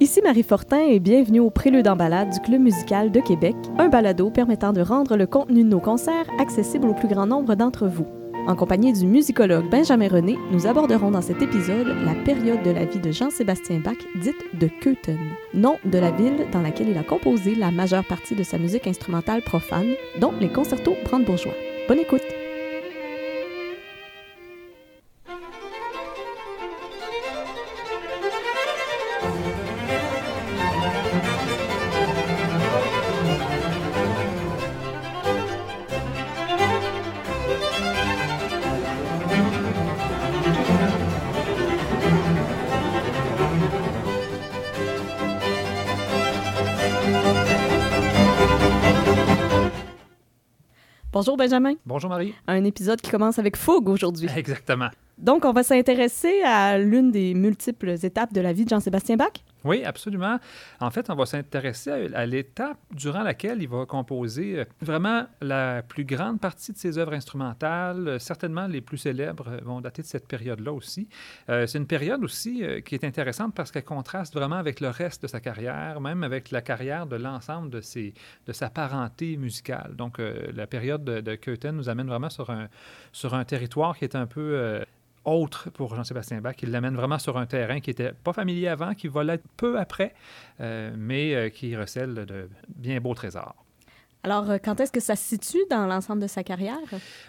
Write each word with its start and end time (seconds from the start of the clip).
Ici 0.00 0.20
Marie 0.22 0.42
Fortin 0.42 0.80
et 0.80 0.98
bienvenue 0.98 1.38
au 1.38 1.50
Prélude 1.50 1.86
en 1.86 1.94
balade 1.94 2.30
du 2.30 2.40
Club 2.40 2.60
musical 2.60 3.12
de 3.12 3.20
Québec, 3.20 3.54
un 3.78 3.88
balado 3.88 4.28
permettant 4.28 4.72
de 4.72 4.80
rendre 4.80 5.16
le 5.16 5.26
contenu 5.26 5.62
de 5.62 5.68
nos 5.68 5.78
concerts 5.78 6.26
accessible 6.40 6.88
au 6.88 6.94
plus 6.94 7.06
grand 7.06 7.26
nombre 7.26 7.54
d'entre 7.54 7.86
vous. 7.86 8.06
En 8.48 8.56
compagnie 8.56 8.92
du 8.92 9.06
musicologue 9.06 9.70
Benjamin 9.70 10.08
René, 10.08 10.36
nous 10.50 10.66
aborderons 10.66 11.12
dans 11.12 11.22
cet 11.22 11.40
épisode 11.42 11.94
la 12.04 12.14
période 12.24 12.62
de 12.64 12.72
la 12.72 12.84
vie 12.84 12.98
de 12.98 13.12
Jean-Sébastien 13.12 13.78
Bach, 13.78 13.96
dite 14.20 14.58
de 14.60 14.68
Köthen, 14.80 15.18
nom 15.54 15.76
de 15.84 15.98
la 15.98 16.10
ville 16.10 16.46
dans 16.52 16.60
laquelle 16.60 16.88
il 16.88 16.98
a 16.98 17.04
composé 17.04 17.54
la 17.54 17.70
majeure 17.70 18.04
partie 18.04 18.34
de 18.34 18.42
sa 18.42 18.58
musique 18.58 18.88
instrumentale 18.88 19.42
profane, 19.42 19.94
dont 20.20 20.32
les 20.40 20.48
concertos 20.48 20.96
brandebourgeois. 21.04 21.54
Bonne 21.88 22.00
écoute! 22.00 22.43
Bonjour 51.14 51.36
Benjamin. 51.36 51.74
Bonjour 51.86 52.10
Marie. 52.10 52.34
Un 52.48 52.64
épisode 52.64 53.00
qui 53.00 53.08
commence 53.08 53.38
avec 53.38 53.56
fougue 53.56 53.88
aujourd'hui. 53.88 54.28
Exactement. 54.36 54.88
Donc, 55.16 55.44
on 55.44 55.52
va 55.52 55.62
s'intéresser 55.62 56.42
à 56.42 56.76
l'une 56.76 57.12
des 57.12 57.34
multiples 57.34 57.94
étapes 58.02 58.32
de 58.32 58.40
la 58.40 58.52
vie 58.52 58.64
de 58.64 58.70
Jean-Sébastien 58.70 59.14
Bach? 59.14 59.30
Oui, 59.64 59.82
absolument. 59.82 60.38
En 60.80 60.90
fait, 60.90 61.08
on 61.08 61.14
va 61.14 61.24
s'intéresser 61.24 62.10
à, 62.14 62.26
l'étape 62.26 62.76
durant 62.92 63.22
laquelle 63.22 63.62
il 63.62 63.68
va 63.68 63.86
composer 63.86 64.58
euh, 64.58 64.64
vraiment 64.82 65.26
la 65.40 65.82
plus 65.82 66.04
grande 66.04 66.38
partie 66.38 66.72
de 66.72 66.76
ses 66.76 66.98
œuvres 66.98 67.14
instrumentales. 67.14 68.06
Euh, 68.06 68.18
certainement, 68.18 68.66
les 68.66 68.82
plus 68.82 68.98
célèbres 68.98 69.48
euh, 69.48 69.60
vont 69.62 69.80
dater 69.80 70.02
de 70.02 70.06
cette 70.06 70.28
période-là 70.28 70.72
aussi. 70.72 71.08
c'est 71.48 71.78
une 71.78 71.86
période 71.86 72.22
aussi 72.24 72.62
qui 72.84 72.94
est 72.94 73.04
intéressante 73.04 73.54
parce 73.54 73.70
qu'elle 73.70 73.84
contraste 73.84 74.34
vraiment 74.34 74.56
avec 74.56 74.80
le 74.80 74.88
reste 74.88 75.22
de 75.22 75.26
sa 75.28 75.40
carrière, 75.40 76.00
même 76.00 76.22
avec 76.22 76.50
la 76.50 76.60
carrière 76.60 77.06
de 77.06 77.16
l'ensemble 77.16 77.70
de, 77.70 77.80
sa 78.52 78.70
parenté 78.70 79.36
musicale. 79.36 79.94
Donc, 79.96 80.18
la 80.18 80.66
période 80.66 81.04
de, 81.04 81.20
de 81.20 81.70
nous 81.70 81.88
amène 81.88 82.06
vraiment 82.06 82.30
sur 82.30 82.50
un, 82.50 82.68
sur 83.12 83.34
un 83.34 83.44
territoire 83.44 83.96
qui 83.96 84.04
est 84.04 84.16
un 84.16 84.26
peu 84.26 84.84
autre 85.24 85.70
pour 85.70 85.94
Jean-Sébastien 85.94 86.40
Bach. 86.40 86.56
Il 86.62 86.70
l'amène 86.70 86.94
vraiment 86.94 87.18
sur 87.18 87.36
un 87.38 87.46
terrain 87.46 87.80
qui 87.80 87.90
n'était 87.90 88.12
pas 88.12 88.32
familier 88.32 88.68
avant, 88.68 88.94
qui 88.94 89.08
va 89.08 89.24
l'être 89.24 89.44
peu 89.56 89.78
après, 89.78 90.14
euh, 90.60 90.94
mais 90.96 91.34
euh, 91.34 91.48
qui 91.48 91.76
recèle 91.76 92.14
de 92.14 92.48
bien 92.68 93.00
beaux 93.00 93.14
trésors. 93.14 93.54
Alors, 94.22 94.48
euh, 94.48 94.56
quand 94.62 94.80
est-ce 94.80 94.90
que 94.90 95.00
ça 95.00 95.16
se 95.16 95.36
situe 95.36 95.64
dans 95.68 95.86
l'ensemble 95.86 96.22
de 96.22 96.26
sa 96.26 96.42
carrière? 96.42 96.78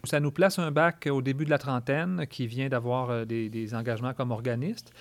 Ça 0.06 0.22
nous 0.22 0.32
place 0.32 0.60
un 0.60 0.72
bac 0.72 1.10
au 1.12 1.22
début 1.22 1.44
de 1.44 1.50
la 1.50 1.58
trentaine 1.58 2.26
qui 2.30 2.48
vient 2.48 2.70
d'avoir 2.70 3.26
des, 3.26 3.76
engagements 3.76 4.14
comme 4.14 4.32
organiste. 4.32 4.94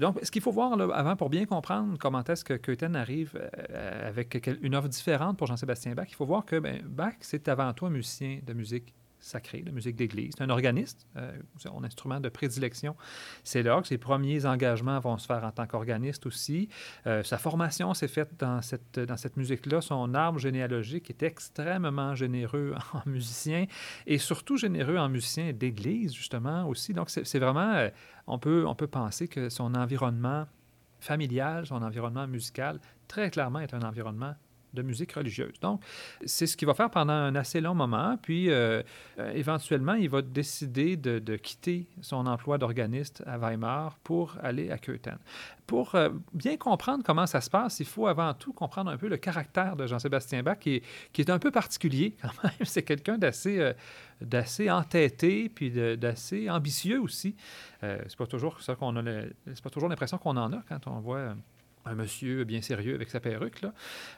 donc, 0.00 0.18
ce 0.22 0.30
qu'il 0.30 0.42
faut 0.42 0.52
voir 0.52 0.78
avant 0.92 1.16
pour 1.16 1.30
bien 1.30 1.46
comprendre 1.46 1.96
comment 1.98 2.22
est-ce 2.22 2.44
que 2.44 2.54
Keuten 2.54 2.96
arrive 2.96 3.40
avec 4.06 4.50
une 4.60 4.74
offre 4.74 4.88
différente 4.88 5.38
pour 5.38 5.46
Jean-Sébastien 5.46 5.94
Bach, 5.94 6.06
il 6.10 6.14
faut 6.14 6.26
voir 6.26 6.44
que 6.44 6.58
ben, 6.58 6.82
Bach, 6.84 7.14
c'est 7.20 7.48
avant 7.48 7.72
tout 7.72 7.86
un 7.86 7.90
musicien 7.90 8.40
de 8.46 8.52
musique 8.52 8.92
sacré, 9.22 9.62
de 9.62 9.70
musique 9.70 9.96
d'église. 9.96 10.32
C'est 10.36 10.44
un 10.44 10.50
organiste, 10.50 11.06
euh, 11.16 11.32
son 11.56 11.84
instrument 11.84 12.20
de 12.20 12.28
prédilection. 12.28 12.96
C'est 13.44 13.62
là 13.62 13.80
que 13.80 13.88
ses 13.88 13.98
premiers 13.98 14.44
engagements 14.44 14.98
vont 14.98 15.16
se 15.16 15.26
faire 15.26 15.44
en 15.44 15.52
tant 15.52 15.66
qu'organiste 15.66 16.26
aussi. 16.26 16.68
Euh, 17.06 17.22
sa 17.22 17.38
formation 17.38 17.94
s'est 17.94 18.08
faite 18.08 18.32
dans 18.38 18.60
cette, 18.62 18.98
dans 18.98 19.16
cette 19.16 19.36
musique-là. 19.36 19.80
Son 19.80 20.14
arbre 20.14 20.38
généalogique 20.38 21.08
est 21.10 21.22
extrêmement 21.22 22.14
généreux 22.14 22.74
en 22.92 23.08
musicien 23.08 23.66
et 24.06 24.18
surtout 24.18 24.56
généreux 24.56 24.98
en 24.98 25.08
musicien 25.08 25.52
d'église, 25.52 26.12
justement, 26.12 26.68
aussi. 26.68 26.92
Donc, 26.92 27.08
c'est 27.10 27.38
vraiment, 27.38 27.72
euh, 27.74 27.88
on, 28.26 28.38
peut, 28.38 28.64
on 28.66 28.74
peut 28.74 28.88
penser 28.88 29.28
que 29.28 29.48
son 29.48 29.74
environnement 29.74 30.46
familial, 30.98 31.66
son 31.66 31.82
environnement 31.82 32.26
musical, 32.26 32.80
très 33.08 33.30
clairement 33.30 33.60
est 33.60 33.74
un 33.74 33.82
environnement 33.82 34.34
de 34.74 34.82
musique 34.82 35.12
religieuse. 35.12 35.58
Donc, 35.60 35.82
c'est 36.24 36.46
ce 36.46 36.56
qu'il 36.56 36.66
va 36.66 36.74
faire 36.74 36.90
pendant 36.90 37.12
un 37.12 37.34
assez 37.34 37.60
long 37.60 37.74
moment. 37.74 38.16
Puis, 38.20 38.50
euh, 38.50 38.82
euh, 39.18 39.32
éventuellement, 39.32 39.94
il 39.94 40.08
va 40.08 40.22
décider 40.22 40.96
de, 40.96 41.36
quitter 41.36 41.86
son 42.00 42.26
emploi 42.26 42.58
d'organiste 42.58 43.22
à 43.26 43.38
Weimar 43.38 43.98
pour 44.02 44.36
aller 44.42 44.70
à 44.70 44.78
Köthen. 44.78 45.18
Pour 45.66 45.94
euh, 45.94 46.10
bien 46.34 46.56
comprendre 46.56 47.02
comment 47.04 47.26
ça 47.26 47.40
se 47.40 47.48
passe, 47.48 47.80
il 47.80 47.86
faut 47.86 48.06
avant 48.06 48.34
tout 48.34 48.52
comprendre 48.52 48.90
un 48.90 48.96
peu 48.96 49.08
le 49.08 49.16
caractère 49.16 49.76
de 49.76 49.86
Jean-Sébastien 49.86 50.42
Bach, 50.42 50.58
qui 50.58 50.76
est, 50.76 50.82
qui 51.12 51.22
est, 51.22 51.30
un 51.30 51.38
peu 51.38 51.50
particulier 51.50 52.16
quand 52.22 52.42
même. 52.42 52.52
C'est 52.64 52.82
quelqu'un 52.82 53.18
d'assez 53.18 53.72
d'assez 54.20 54.70
entêté, 54.70 55.48
puis 55.48 55.72
d'assez 55.96 56.48
ambitieux 56.48 57.00
aussi. 57.00 57.34
c'est 57.80 58.16
pas 58.16 58.26
toujours 58.26 58.60
ça 58.60 58.76
qu'on 58.76 58.96
a, 58.96 59.02
c'est 59.46 59.62
pas 59.62 59.70
toujours 59.70 59.88
l'impression 59.88 60.16
qu'on 60.16 60.36
en 60.36 60.52
a 60.52 60.62
quand 60.68 60.86
on 60.86 61.00
voit 61.00 61.34
un 61.84 61.94
monsieur 61.94 62.44
bien 62.44 62.60
sérieux 62.60 62.94
avec 62.94 63.10
sa 63.10 63.20
perruque. 63.20 63.62
Là. 63.62 63.72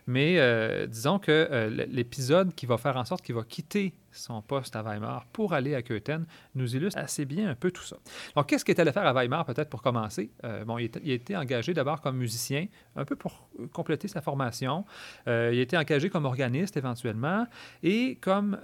Mais 0.07 0.39
euh, 0.39 0.87
disons 0.87 1.19
que 1.19 1.31
euh, 1.31 1.87
l'épisode 1.89 2.55
qui 2.55 2.67
va 2.67 2.79
faire 2.79 2.97
en 2.97 3.05
sorte 3.05 3.25
qu'il 3.25 3.35
va 3.35 3.45
quitter 3.45 3.95
son 4.13 4.43
poste 4.43 4.77
à 4.77 4.83
Weimar 4.83 5.27
pour 5.33 5.55
aller 5.55 5.75
à 5.75 5.83
Köthen 5.83 6.25
nous 6.55 6.77
illustre 6.77 6.99
assez 7.01 7.25
bien 7.25 7.51
un 7.51 7.55
peu 7.55 7.71
tout 7.71 7.83
ça. 7.83 7.97
Donc, 8.37 8.47
qu'est-ce 8.47 8.65
qu'il 8.65 8.81
allé 8.81 8.93
faire 8.93 9.07
à 9.07 9.13
Weimar, 9.13 9.45
peut-être 9.45 9.69
pour 9.69 9.83
commencer? 9.83 10.31
Euh, 10.45 10.65
bon, 10.65 10.79
il, 10.79 10.91
a 10.95 11.13
été 11.13 11.37
engagé 11.37 11.75
d'abord 11.75 12.01
comme 12.01 12.17
musicien, 12.17 12.67
un 12.95 13.05
peu 13.05 13.17
pour 13.17 13.49
compléter 13.73 14.07
sa 14.07 14.21
formation. 14.21 14.85
il 15.27 15.33
a 15.33 15.51
été 15.51 15.77
engagé 15.77 16.11
comme 16.11 16.27
organiste 16.27 16.77
éventuellement 16.77 17.47
et 17.83 18.17
comme 18.21 18.59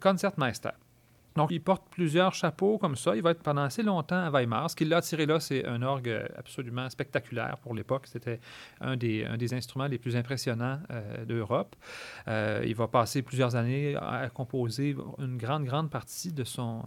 concertmeister. 0.00 0.70
Donc, 1.36 1.50
il 1.50 1.62
porte 1.62 1.84
plusieurs 1.90 2.34
chapeaux 2.34 2.78
comme 2.78 2.96
ça. 2.96 3.14
Il 3.14 3.22
va 3.22 3.30
être 3.30 3.42
pendant 3.42 3.62
assez 3.62 3.82
longtemps 3.82 4.22
à 4.24 4.30
Weimar. 4.30 4.70
Ce 4.70 4.76
qui 4.76 4.84
l'a 4.84 4.98
attiré 4.98 5.26
là, 5.26 5.40
c'est 5.40 5.64
un 5.66 5.82
orgue 5.82 6.24
absolument 6.36 6.88
spectaculaire 6.90 7.58
pour 7.58 7.74
l'époque. 7.74 8.06
C'était 8.06 8.40
un 8.80 8.96
des, 8.96 9.54
instruments 9.54 9.86
les 9.86 9.98
plus 9.98 10.16
impressionnants 10.16 10.78
euh, 10.90 11.24
d'Europe. 11.24 11.76
Euh, 12.28 12.62
il 12.64 12.74
va 12.74 12.88
passer 12.88 13.22
plusieurs 13.22 13.56
années 13.56 13.96
à 13.96 14.28
composer 14.28 14.96
une 15.18 15.36
grande, 15.36 15.64
grande 15.64 15.90
partie 15.90 16.32
de 16.32 16.44
son, 16.44 16.82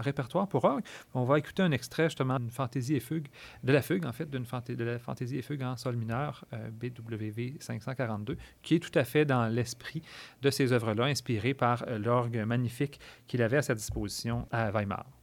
répertoire 0.00 0.48
pour 0.48 0.64
orgue. 0.64 0.84
On 1.14 1.24
va 1.24 1.38
écouter 1.38 1.62
un 1.62 1.72
extrait 1.72 2.04
justement 2.04 2.38
d'une 2.38 2.50
fantaisie 2.50 2.96
et 2.96 3.00
fugue, 3.00 3.28
de 3.62 3.72
la 3.72 3.82
fugue 3.82 4.06
en 4.06 4.12
fait, 4.12 4.30
d'une 4.30 4.46
fantaisie 4.46 5.38
et 5.38 5.42
fugue 5.42 5.62
en 5.62 5.76
sol 5.76 5.96
mineur, 5.96 6.44
euh, 6.52 6.70
BWV 6.70 7.56
542, 7.60 8.36
qui 8.62 8.76
est 8.76 8.80
tout 8.80 8.96
à 8.98 9.04
fait 9.04 9.24
dans 9.24 9.46
l'esprit 9.46 10.02
de 10.40 10.50
ces 10.50 10.72
œuvres-là, 10.72 11.04
inspirées 11.04 11.54
par 11.54 11.84
l'orgue 11.98 12.44
magnifique 12.46 13.00
qu'il 13.26 13.42
avait 13.42 13.58
à 13.58 13.62
cette 13.62 13.71
disposition 13.74 14.46
à 14.50 14.70
Weimar. 14.70 15.21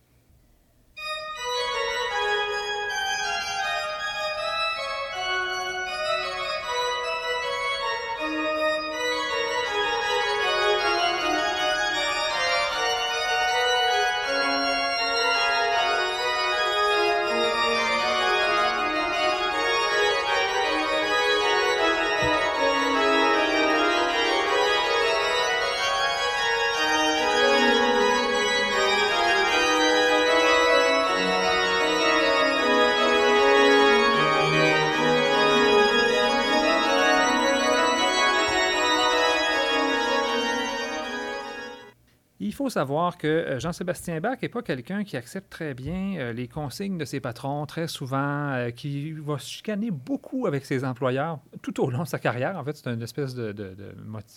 Savoir 42.69 43.18
que 43.18 43.27
euh, 43.27 43.60
Jean-Sébastien 43.60 44.19
Bach 44.19 44.38
n'est 44.42 44.50
pas 44.50 44.62
quelqu'un 44.62 45.04
qui 45.04 45.18
accepte 45.18 45.50
très 45.50 45.74
bien 45.74 46.16
euh, 46.18 46.33
les 46.33 46.48
consignes 46.48 46.98
de 46.98 47.06
ses 47.06 47.19
patrons, 47.19 47.66
très 47.66 47.88
souvent, 47.88 48.51
euh, 48.51 48.71
qui 48.71 49.12
va 49.12 49.38
chicaner 49.38 49.92
beaucoup 49.92 50.48
avec 50.48 50.66
ses 50.66 50.83
employeurs 50.86 51.39
tout 51.62 51.83
au 51.83 51.89
long 51.89 52.04
de 52.04 52.07
sa 52.07 52.19
carrière. 52.19 52.57
En 52.57 52.63
fait, 52.63 52.77
c'est 52.77 52.89
une 52.89 53.01
espèce 53.01 53.36
de, 53.36 53.75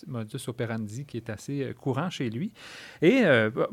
modus 0.06 0.48
operandi 0.48 1.04
qui 1.04 1.16
est 1.16 1.30
assez 1.30 1.74
courant 1.78 2.10
chez 2.10 2.30
lui. 2.30 2.52
Et 3.00 3.24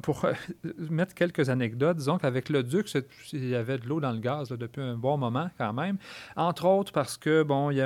pour 0.02 0.26
mettre 0.90 1.14
quelques 1.14 1.50
anecdotes, 1.50 1.98
disons 1.98 2.18
qu'avec 2.18 2.50
le 2.50 2.64
duc, 2.64 2.88
il 3.34 3.50
y 3.50 3.56
avait 3.56 3.78
de 3.78 3.88
l'eau 3.88 4.00
dans 4.00 4.12
le 4.12 4.20
gaz 4.20 4.50
depuis 4.50 4.82
un 4.82 4.96
bon 4.96 5.18
moment 5.18 5.50
quand 5.58 5.74
même. 5.74 5.98
Entre 6.36 6.66
autres 6.66 6.92
parce 6.92 7.18
que, 7.18 7.44
bon, 7.44 7.72
il 7.72 7.78
y 7.78 7.82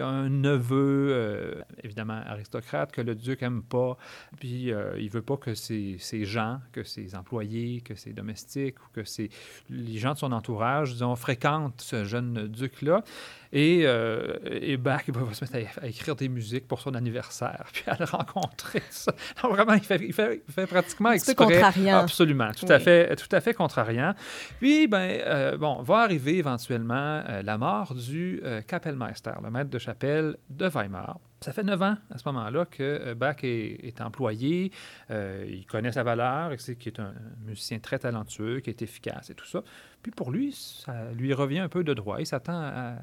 a 0.00 0.06
un, 0.06 0.28
neveu, 0.28 1.62
évidemment 1.82 2.20
aristocrate, 2.26 2.92
que 2.92 3.00
le 3.00 3.14
duc 3.14 3.42
aime 3.42 3.62
pas, 3.62 3.96
puis 4.38 4.72
il 4.98 5.10
veut 5.10 5.22
pas 5.22 5.36
que 5.36 5.54
ses, 5.62 6.24
gens, 6.24 6.60
que 6.72 6.82
ses 6.82 7.14
employés, 7.14 7.80
que 7.80 7.94
ses 7.94 8.12
domestiques 8.12 8.80
ou 8.80 8.88
que 8.92 9.04
ses, 9.04 9.30
les 9.70 9.98
gens 9.98 10.14
de 10.14 10.18
son 10.18 10.32
entourage, 10.32 10.92
disons, 10.92 11.14
fréquentent 11.16 11.80
ce 11.80 12.04
jeune 12.04 12.48
duc-là. 12.48 13.02
Et, 13.52 13.82
euh, 13.84 14.38
et 14.44 14.78
Bach 14.78 15.04
va 15.08 15.34
se 15.34 15.44
mettre 15.44 15.78
à, 15.82 15.86
écrire 15.86 16.16
des 16.16 16.28
musiques 16.28 16.66
pour 16.66 16.80
son 16.80 16.94
anniversaire, 16.94 17.66
puis 17.72 17.84
à 17.86 17.96
le 17.98 18.06
rencontrer. 18.06 18.82
Ça. 18.90 19.12
vraiment, 19.42 19.74
il 19.74 19.84
fait, 19.84 20.00
il 20.02 20.12
fait, 20.12 20.42
il 20.48 20.52
fait 20.54 20.66
pratiquement 20.66 21.12
exprès. 21.12 21.34
contrariant. 21.34 21.98
Absolument, 21.98 22.50
tout, 22.52 22.66
à 22.70 22.78
fait, 22.78 23.14
tout 23.16 23.34
à 23.34 23.40
fait 23.40 23.52
contrariant. 23.52 24.14
Puis, 24.58 24.86
ben, 24.86 25.20
euh, 25.26 25.56
bon, 25.58 25.82
va 25.82 25.98
arriver 25.98 26.38
éventuellement 26.38 27.22
euh, 27.28 27.42
la 27.42 27.58
mort 27.58 27.94
du 27.94 28.42
Kapellmeister, 28.66 29.32
le 29.42 29.50
maître 29.50 29.70
de 29.70 29.78
chapelle 29.78 30.36
de 30.48 30.68
Weimar. 30.68 31.18
Ça 31.42 31.52
fait 31.52 31.64
neuf 31.64 31.82
ans 31.82 31.96
à 32.10 32.18
ce 32.18 32.28
moment-là 32.28 32.66
que 32.66 33.14
Bach 33.14 33.38
est, 33.42 34.00
employé. 34.00 34.70
Euh, 35.10 35.44
il 35.48 35.66
connaît 35.66 35.90
sa 35.90 36.04
valeur, 36.04 36.52
il 36.52 36.60
sait 36.60 36.76
qu'il 36.76 36.92
est 36.92 37.00
un 37.00 37.12
musicien 37.44 37.80
très 37.80 37.98
talentueux, 37.98 38.60
qui 38.60 38.70
est 38.70 38.80
efficace 38.80 39.30
et 39.30 39.34
tout 39.34 39.46
ça. 39.46 39.62
Puis 40.02 40.12
pour 40.12 40.30
lui, 40.30 40.52
ça 40.52 41.10
lui 41.12 41.34
revient 41.34 41.58
un 41.58 41.68
peu 41.68 41.82
de 41.82 41.94
droit. 41.94 42.20
Il 42.20 42.26
s'attend 42.26 42.60
à, 42.60 42.94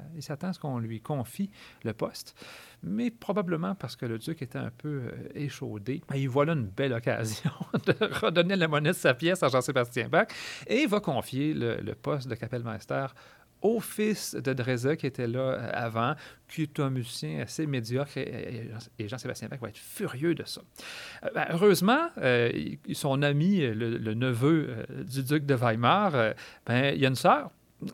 à 0.48 0.52
ce 0.52 0.58
qu'on 0.58 0.78
lui 0.78 1.00
confie 1.00 1.50
le 1.84 1.92
poste. 1.92 2.34
Mais 2.82 3.10
probablement 3.10 3.74
parce 3.74 3.96
que 3.96 4.06
le 4.06 4.18
duc 4.18 4.40
était 4.42 4.58
un 4.58 4.70
peu 4.70 5.02
euh, 5.04 5.28
échaudé, 5.34 6.02
ben, 6.08 6.16
il 6.16 6.28
voit 6.28 6.46
là 6.46 6.54
une 6.54 6.66
belle 6.66 6.92
occasion 6.92 7.50
de 7.86 7.94
redonner 8.24 8.56
la 8.56 8.68
monnaie 8.68 8.90
de 8.90 8.94
sa 8.94 9.14
pièce 9.14 9.42
à 9.42 9.48
Jean-Sébastien 9.48 10.08
Bach 10.08 10.28
et 10.66 10.82
il 10.82 10.88
va 10.88 11.00
confier 11.00 11.52
le, 11.54 11.94
poste 11.94 12.28
de 12.28 12.34
Kapellmeister 12.34 13.06
au 13.60 13.80
fils 13.80 14.34
de 14.34 14.54
Dreza 14.54 14.96
qui 14.96 15.06
était 15.06 15.26
là 15.26 15.40
euh, 15.40 15.70
avant, 15.74 16.14
qui 16.48 16.62
est 16.62 16.80
un 16.80 16.88
musicien 16.88 17.40
assez 17.40 17.66
médiocre, 17.66 18.16
et, 18.16 18.70
Jean-Sébastien 18.98 19.48
Bach 19.48 19.60
va 19.60 19.68
être 19.68 19.76
furieux 19.76 20.34
de 20.34 20.44
ça. 20.44 20.62
Euh, 21.24 21.28
ben, 21.34 21.46
heureusement, 21.50 22.08
son 22.94 23.20
ami, 23.20 23.58
le, 23.58 24.14
neveu 24.14 24.86
du 25.04 25.22
duc 25.22 25.44
de 25.44 25.54
Weimar, 25.54 26.12
ben, 26.64 26.94
il 26.94 27.00
y 27.00 27.04
a 27.04 27.08
une 27.08 27.14
sœur, 27.14 27.50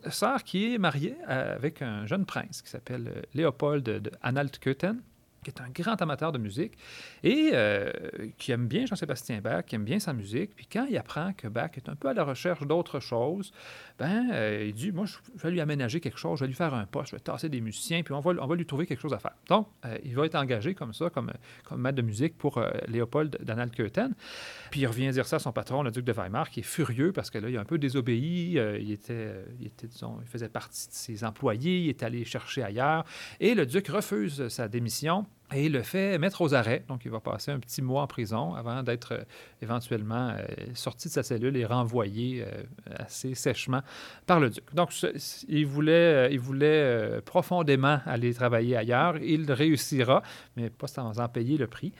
sœur 0.09 0.43
qui 0.43 0.73
est 0.73 0.77
mariée 0.77 1.15
avec 1.25 1.81
un 1.81 2.05
jeune 2.05 2.25
prince 2.25 2.61
qui 2.61 2.69
s'appelle 2.69 3.23
Léopold 3.33 3.83
de, 3.83 4.11
Anhalt-Köthen 4.21 5.01
qui 5.43 5.51
est 5.51 5.61
un 5.61 5.69
grand 5.69 6.01
amateur 6.01 6.31
de 6.31 6.37
musique 6.37 6.73
et 7.23 7.53
qui 8.37 8.51
aime 8.51 8.67
bien 8.67 8.85
Jean-Sébastien 8.85 9.41
Bach, 9.41 9.65
qui 9.65 9.75
aime 9.75 9.85
bien 9.85 9.99
sa 9.99 10.13
musique. 10.13 10.55
Puis 10.55 10.67
quand 10.71 10.85
il 10.89 10.97
apprend 10.97 11.33
que 11.33 11.47
Bach 11.47 11.71
est 11.75 11.89
un 11.89 11.95
peu 11.95 12.09
à 12.09 12.13
la 12.13 12.23
recherche 12.23 12.65
d'autres 12.65 12.99
choses, 12.99 13.51
ben, 13.97 14.29
euh, 14.31 14.65
il 14.67 14.73
dit, 14.73 14.91
moi, 14.91 15.05
je 15.05 15.17
vais 15.41 15.51
lui 15.51 15.61
aménager 15.61 15.99
quelque 15.99 16.19
chose, 16.19 16.39
je 16.39 16.43
vais 16.43 16.47
lui 16.47 16.55
faire 16.55 16.73
un 16.73 16.85
poste, 16.85 17.11
je 17.11 17.15
vais 17.15 17.19
tasser 17.19 17.49
des 17.49 17.61
musiciens, 17.61 18.03
puis 18.03 18.13
on 18.13 18.19
va, 18.19 18.31
on 18.39 18.47
va 18.47 18.55
lui 18.55 18.65
trouver 18.65 18.85
quelque 18.85 18.99
chose 18.99 19.13
à 19.13 19.19
faire. 19.19 19.35
Donc, 19.47 19.67
euh, 19.85 19.97
il 20.03 20.15
va 20.15 20.25
être 20.25 20.35
engagé 20.35 20.75
comme 20.75 20.93
ça, 20.93 21.09
comme, 21.09 21.31
comme 21.63 21.81
maître 21.81 21.95
de 21.95 22.01
musique 22.01 22.37
pour 22.37 22.57
euh, 22.57 22.69
Léopold 22.87 23.37
Donald 23.41 23.73
Köthen. 23.73 24.13
Puis 24.71 24.81
il 24.81 24.87
revient 24.87 25.09
dire 25.11 25.25
ça 25.25 25.37
à 25.37 25.39
son 25.39 25.51
patron, 25.51 25.83
le 25.83 25.91
duc 25.91 26.05
de 26.05 26.13
Weimar, 26.13 26.49
qui 26.49 26.59
est 26.59 26.63
furieux 26.63 27.11
parce 27.11 27.29
que 27.29 27.37
là, 27.37 27.49
il 27.49 27.57
a 27.57 27.61
un 27.61 27.65
peu 27.65 27.77
désobéi, 27.77 28.53
il, 28.53 28.91
était, 28.91 29.45
il, 29.59 29.67
était, 29.67 29.87
disons, 29.87 30.19
il 30.21 30.27
faisait 30.27 30.49
partie 30.49 30.87
de 30.87 30.93
ses 30.93 31.23
employés, 31.23 31.79
il 31.79 31.89
est 31.89 32.03
allé 32.03 32.25
chercher 32.25 32.63
ailleurs, 32.63 33.05
et 33.39 33.55
le 33.55 33.65
duc 33.65 33.87
refuse 33.87 34.47
sa 34.49 34.67
démission 34.67 35.25
et 35.53 35.69
le 35.69 35.81
fait 35.81 36.17
mettre 36.17 36.41
aux 36.41 36.53
arrêts. 36.53 36.83
Donc, 36.87 37.05
il 37.05 37.11
va 37.11 37.19
passer 37.19 37.51
un 37.51 37.59
petit 37.59 37.81
mois 37.81 38.01
en 38.01 38.07
prison 38.07 38.53
avant 38.55 38.83
d'être 38.83 39.25
éventuellement 39.61 40.35
sorti 40.73 41.07
de 41.07 41.13
sa 41.13 41.23
cellule 41.23 41.55
et 41.57 41.65
renvoyé 41.65 42.45
assez 42.95 43.33
sèchement 43.35 43.81
par 44.25 44.39
le 44.39 44.49
duc. 44.49 44.63
Donc, 44.73 44.91
il 45.47 45.65
voulait, 45.65 45.91
euh, 45.91 46.29
il 46.31 46.39
voulait 46.39 46.65
euh, 46.67 47.21
profondément 47.21 47.99
aller 48.05 48.33
travailler 48.33 48.75
ailleurs. 48.77 49.17
Il 49.17 49.51
réussira, 49.51 50.21
mais 50.55 50.69
pas 50.69 50.87
sans 50.87 51.19
en 51.19 51.27
payer 51.27 51.57
le 51.57 51.67
prix. 51.67 51.93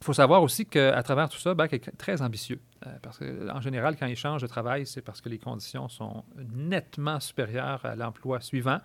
Il 0.00 0.04
faut 0.04 0.12
savoir 0.12 0.42
aussi 0.42 0.66
qu'à 0.66 1.02
travers 1.02 1.28
tout 1.28 1.38
ça, 1.38 1.54
Bach 1.54 1.72
est 1.72 1.96
très 1.96 2.22
ambitieux. 2.22 2.60
Euh, 2.86 2.90
parce 3.02 3.18
qu'en 3.18 3.60
général, 3.60 3.96
quand 3.96 4.06
il 4.06 4.16
change 4.16 4.42
de 4.42 4.46
travail, 4.46 4.86
c'est 4.86 5.02
parce 5.02 5.20
que 5.20 5.28
les 5.28 5.38
conditions 5.38 5.88
sont 5.88 6.24
nettement 6.54 7.20
supérieures 7.20 7.84
à 7.84 7.96
l'emploi 7.96 8.40
suivant. 8.40 8.78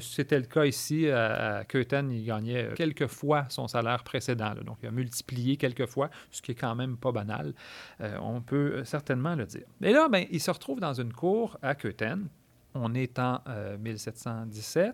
C'était 0.00 0.38
le 0.38 0.46
cas 0.46 0.64
ici 0.64 1.08
à 1.08 1.64
Köthen, 1.64 2.10
il 2.10 2.24
gagnait 2.24 2.68
quelques 2.76 3.06
fois 3.06 3.46
son 3.48 3.68
salaire 3.68 4.04
précédent. 4.04 4.54
donc, 4.64 4.78
il 4.82 4.88
a 4.88 4.92
multiplié 4.92 5.56
quelques 5.56 5.86
fois, 5.86 6.10
ce 6.30 6.42
qui 6.42 6.52
est 6.52 6.54
quand 6.54 6.74
même 6.74 6.96
pas 6.96 7.12
banal. 7.12 7.54
on 8.20 8.40
peut 8.40 8.84
certainement 8.84 9.34
le 9.34 9.46
dire. 9.46 9.66
Et 9.82 9.92
là, 9.92 10.08
ben, 10.08 10.26
il 10.30 10.40
se 10.40 10.50
retrouve 10.50 10.80
dans 10.80 10.94
une 10.94 11.12
cour 11.12 11.58
à 11.62 11.74
Köthen 11.74 12.28
on 12.74 12.94
est 12.94 13.18
en 13.18 13.40
1717 13.78 14.86
euh, 14.86 14.92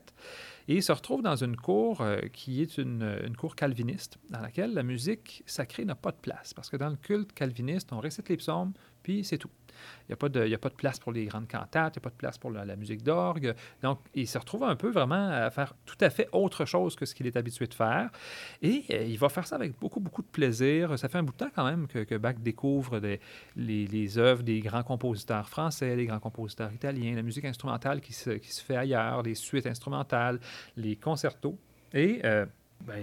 et 0.69 0.77
il 0.77 0.83
se 0.83 0.93
retrouve 0.93 1.23
dans 1.23 1.37
une 1.37 1.57
cour 1.57 2.01
euh, 2.01 2.21
qui 2.33 2.63
est 2.63 2.79
une, 2.79 3.19
une, 3.25 3.37
cour 3.37 3.55
calviniste, 3.55 4.19
dans 4.31 4.41
laquelle 4.41 4.75
la 4.75 4.83
musique 4.83 5.43
sacrée 5.47 5.85
n'a 5.85 5.95
pas 5.95 6.11
de 6.11 6.17
place. 6.17 6.55
Parce 6.55 6.71
que 6.71 6.77
dans 6.77 6.89
le 6.89 6.97
culte 6.97 7.33
calviniste, 7.33 7.93
on 7.93 8.01
récite 8.01 8.29
les 8.29 8.37
psaumes, 8.37 8.73
puis 9.03 9.25
c'est 9.25 9.39
tout. 9.39 9.51
Il 10.03 10.11
n'y 10.11 10.13
a, 10.15 10.17
pas 10.17 10.29
de, 10.29 10.55
a 10.55 10.59
pas 10.59 10.69
de 10.69 10.75
place 10.75 10.99
pour 10.99 11.13
les 11.13 11.27
grandes 11.27 11.49
cantates, 11.49 11.97
il 11.97 11.99
n'y 11.99 12.03
a 12.03 12.05
pas 12.05 12.11
de 12.11 12.17
place 12.17 12.39
pour 12.39 12.51
la, 12.51 12.77
musique 12.77 13.03
d'orgue. 13.03 13.55
Donc, 13.83 13.99
il 14.15 14.27
se 14.27 14.39
retrouve 14.39 14.65
un 14.65 14.77
peu 14.77 14.91
vraiment 14.91 15.31
à 15.31 15.51
faire 15.51 15.75
tout 15.85 15.97
à 16.01 16.11
fait 16.11 16.29
autre 16.33 16.65
chose 16.65 16.97
que 16.97 17.07
ce 17.07 17.15
qu'il 17.15 17.27
est 17.27 17.37
habitué 17.37 17.67
de 17.67 17.75
faire. 17.75 18.11
Et 18.63 18.85
euh, 18.91 19.05
il 19.05 19.19
va 19.19 19.29
faire 19.29 19.47
ça 19.47 19.57
avec 19.57 19.79
beaucoup, 19.79 20.01
beaucoup 20.01 20.23
de 20.23 20.29
plaisir. 20.29 20.99
Ça 20.99 21.09
fait 21.09 21.19
un 21.19 21.23
bout 21.23 21.33
de 21.33 21.39
temps 21.39 21.51
quand 21.55 21.65
même 21.65 21.87
que, 21.87 22.17
Bach 22.17 22.37
découvre 22.39 22.99
les, 22.99 23.87
les, 23.87 24.19
œuvres 24.19 24.43
des 24.43 24.61
grands 24.61 24.83
compositeurs 24.83 25.49
français, 25.49 25.97
des 25.97 26.07
grands 26.07 26.21
compositeurs 26.21 26.73
italiens, 26.73 27.15
la 27.15 27.23
musique 27.23 27.45
instrumentale 27.45 28.01
qui 28.01 28.13
se, 28.13 28.31
qui 28.31 28.53
se 28.53 28.63
fait 28.63 28.77
ailleurs, 28.77 29.23
les 29.23 29.35
suites 29.35 29.67
instrumentales, 29.67 30.41
les 30.77 30.97
concertos. 30.97 31.59
Et 31.93 32.21
euh, 32.25 32.47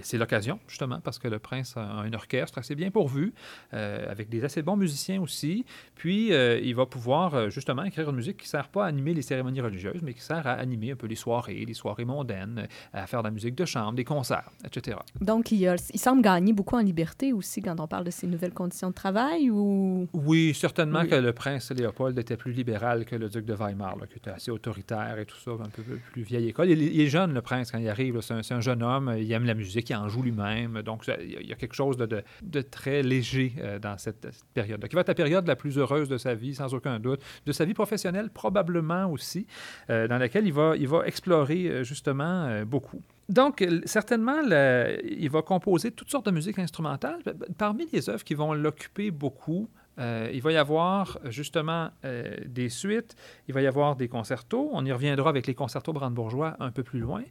c'est 0.01 0.17
l'occasion, 0.17 0.59
justement, 0.67 0.99
parce 1.01 1.19
que 1.19 1.27
le 1.27 1.39
prince 1.39 1.75
a 1.77 1.81
un 1.81 2.13
orchestre 2.13 2.57
assez 2.57 2.75
bien 2.75 2.91
pourvu, 2.91 3.33
euh, 3.73 4.09
avec 4.09 4.29
des 4.29 4.43
assez 4.43 4.61
bons 4.61 4.75
musiciens 4.75 5.21
aussi. 5.21 5.65
Puis, 5.95 6.33
euh, 6.33 6.59
il 6.59 6.75
va 6.75 6.85
pouvoir, 6.85 7.33
euh, 7.35 7.49
justement, 7.49 7.83
écrire 7.83 8.09
une 8.09 8.15
musique 8.15 8.37
qui 8.37 8.45
ne 8.45 8.49
sert 8.49 8.69
pas 8.69 8.85
à 8.85 8.87
animer 8.87 9.13
les 9.13 9.21
cérémonies 9.21 9.61
religieuses, 9.61 10.01
mais 10.01 10.13
qui 10.13 10.21
sert 10.21 10.47
à 10.47 10.53
animer 10.53 10.91
un 10.91 10.95
peu 10.95 11.07
les 11.07 11.15
soirées, 11.15 11.65
les 11.65 11.73
soirées 11.73 12.05
mondaines, 12.05 12.67
à 12.93 13.07
faire 13.07 13.21
de 13.21 13.27
la 13.27 13.31
musique 13.31 13.55
de 13.55 13.65
chambre, 13.65 13.93
des 13.93 14.03
concerts, 14.03 14.49
etc. 14.65 14.97
Donc, 15.19 15.51
il, 15.51 15.75
il 15.93 15.99
semble 15.99 16.21
gagner 16.21 16.53
beaucoup 16.53 16.75
en 16.75 16.81
liberté 16.81 17.33
aussi 17.33 17.61
quand 17.61 17.79
on 17.79 17.87
parle 17.87 18.05
de 18.05 18.11
ses 18.11 18.27
nouvelles 18.27 18.53
conditions 18.53 18.89
de 18.89 18.95
travail, 18.95 19.49
ou... 19.49 20.07
Oui, 20.13 20.53
certainement 20.53 21.05
que 21.05 21.15
le 21.15 21.33
prince 21.33 21.71
Léopold 21.71 22.17
était 22.17 22.37
plus 22.37 22.53
libéral 22.53 23.05
que 23.05 23.15
le 23.15 23.29
duc 23.29 23.45
de 23.45 23.53
Weimar, 23.53 23.95
qui 24.09 24.17
était 24.17 24.31
assez 24.31 24.51
autoritaire 24.51 25.19
et 25.19 25.25
tout 25.25 25.37
ça, 25.37 25.51
un 25.51 25.69
peu 25.69 25.83
plus 26.11 26.23
vieille 26.23 26.49
école. 26.49 26.69
Il, 26.69 27.01
est 27.01 27.07
jeune, 27.07 27.33
le 27.33 27.41
prince, 27.41 27.71
quand 27.71 27.79
il 27.79 27.89
arrive. 27.89 28.19
C'est 28.21 28.33
un, 28.33 28.57
un, 28.57 28.61
jeune 28.61 28.83
homme, 28.83 29.13
il 29.17 29.31
aime 29.31 29.45
la 29.45 29.53
musique 29.53 29.62
musique, 29.63 29.89
il 29.89 29.95
en 29.95 30.07
joue 30.09 30.21
lui-même. 30.21 30.81
Donc, 30.81 31.09
il 31.19 31.47
y 31.47 31.51
a 31.51 31.55
quelque 31.55 31.75
chose 31.75 31.97
de, 31.97 32.61
très 32.61 33.03
léger 33.03 33.53
euh, 33.59 33.79
dans 33.79 33.97
cette, 33.97 34.27
période-là, 34.53 34.87
qui 34.87 34.95
va 34.95 35.01
être 35.01 35.07
la 35.07 35.15
période 35.15 35.47
la 35.47 35.55
plus 35.55 35.77
heureuse 35.77 36.09
de 36.09 36.17
sa 36.17 36.35
vie, 36.35 36.55
sans 36.55 36.73
aucun 36.73 36.99
doute, 36.99 37.21
de 37.45 37.51
sa 37.51 37.65
vie 37.65 37.73
professionnelle 37.73 38.29
probablement 38.29 39.11
aussi, 39.11 39.45
euh, 39.89 40.07
dans 40.07 40.17
laquelle 40.17 40.45
il 40.45 40.53
va, 40.53 40.75
il 40.75 40.89
explorer 41.05 41.67
euh, 41.67 41.83
justement 41.83 42.63
beaucoup. 42.65 43.01
Donc, 43.29 43.65
certainement, 43.85 44.41
il 44.41 45.29
va 45.29 45.41
composer 45.41 45.91
toutes 45.91 46.09
sortes 46.09 46.25
de 46.25 46.31
musique 46.31 46.59
instrumentale. 46.59 47.19
Parmi 47.57 47.87
les 47.91 48.09
œuvres 48.09 48.23
qui 48.23 48.33
vont 48.33 48.53
l'occuper 48.53 49.11
beaucoup, 49.11 49.69
euh, 49.99 50.29
il 50.33 50.41
va 50.41 50.51
y 50.51 50.57
avoir 50.57 51.19
justement 51.25 51.91
euh, 52.03 52.35
des 52.45 52.69
suites, 52.69 53.15
il 53.47 53.53
va 53.53 53.61
y 53.61 53.67
avoir 53.67 53.95
des 53.95 54.07
concertos. 54.07 54.69
On 54.73 54.85
y 54.85 54.91
reviendra 54.91 55.29
avec 55.29 55.47
les 55.47 55.53
concertos 55.53 55.93
brandebourgeois 55.93 56.55
un 56.59 56.71
peu 56.71 56.83
plus 56.83 56.99
loin. 56.99 57.23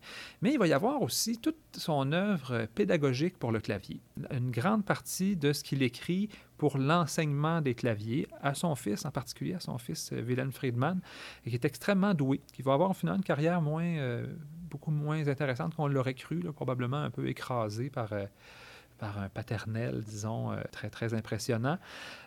Mais 0.42 0.52
il 0.52 0.58
va 0.58 0.66
y 0.66 0.72
avoir 0.72 1.02
aussi 1.02 1.38
toute 1.38 1.56
son 1.72 2.12
œuvre 2.12 2.66
pédagogique 2.74 3.38
pour 3.38 3.52
le 3.52 3.60
clavier. 3.60 4.00
Une 4.30 4.50
grande 4.50 4.84
partie 4.84 5.36
de 5.36 5.52
ce 5.52 5.64
qu'il 5.64 5.82
écrit 5.82 6.28
pour 6.56 6.78
l'enseignement 6.78 7.60
des 7.60 7.74
claviers 7.74 8.28
à 8.40 8.54
son 8.54 8.76
fils, 8.76 9.04
en 9.04 9.10
particulier 9.10 9.54
à 9.54 9.60
son 9.60 9.78
fils 9.78 10.12
euh, 10.12 10.22
Wilhelm 10.22 10.52
Friedman, 10.52 11.00
qui 11.44 11.54
est 11.54 11.64
extrêmement 11.64 12.14
doué, 12.14 12.40
qui 12.52 12.62
va 12.62 12.74
avoir 12.74 12.96
finalement 12.96 13.18
une 13.18 13.24
carrière 13.24 13.60
moins, 13.60 14.22
beaucoup 14.70 14.92
moins 14.92 15.26
intéressante 15.26 15.74
qu'on 15.74 15.88
l'aurait 15.88 16.14
cru, 16.14 16.40
probablement 16.52 17.02
un 17.02 17.10
peu 17.10 17.26
écrasé 17.26 17.90
par 17.90 18.10
par 18.98 19.18
un 19.18 19.28
paternel, 19.28 20.02
disons, 20.06 20.52
euh, 20.52 20.56
très, 20.70 20.90
très 20.90 21.14
impressionnant. 21.14 21.78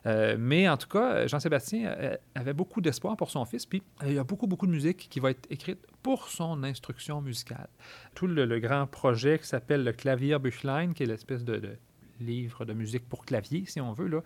Euh, 0.05 0.35
mais 0.37 0.67
en 0.67 0.77
tout 0.77 0.87
cas, 0.87 1.27
Jean-Sébastien 1.27 1.87
euh, 1.87 2.15
avait 2.35 2.53
beaucoup 2.53 2.81
d'espoir 2.81 3.15
pour 3.17 3.31
son 3.31 3.45
fils, 3.45 3.65
puis 3.65 3.81
il 4.05 4.13
y 4.13 4.19
a 4.19 4.23
beaucoup, 4.23 4.47
beaucoup 4.47 4.67
de 4.67 4.71
musique 4.71 5.07
qui 5.09 5.19
va 5.19 5.31
être 5.31 5.45
écrite 5.49 5.79
pour 6.03 6.29
son 6.29 6.63
instruction 6.63 7.21
musicale. 7.21 7.67
Tout 8.13 8.27
le, 8.27 8.59
grand 8.59 8.87
projet 8.87 9.39
qui 9.39 9.47
s'appelle 9.47 9.83
le 9.83 9.91
Clavier 9.91 10.37
Büchlein, 10.39 10.93
qui 10.93 11.03
est 11.03 11.07
l'espèce 11.07 11.43
de 11.43 11.77
livre 12.19 12.65
de 12.65 12.73
musique 12.73 13.07
pour 13.07 13.25
clavier, 13.25 13.63
si 13.65 13.81
on 13.81 13.93
veut, 13.93 14.07
là, 14.07 14.21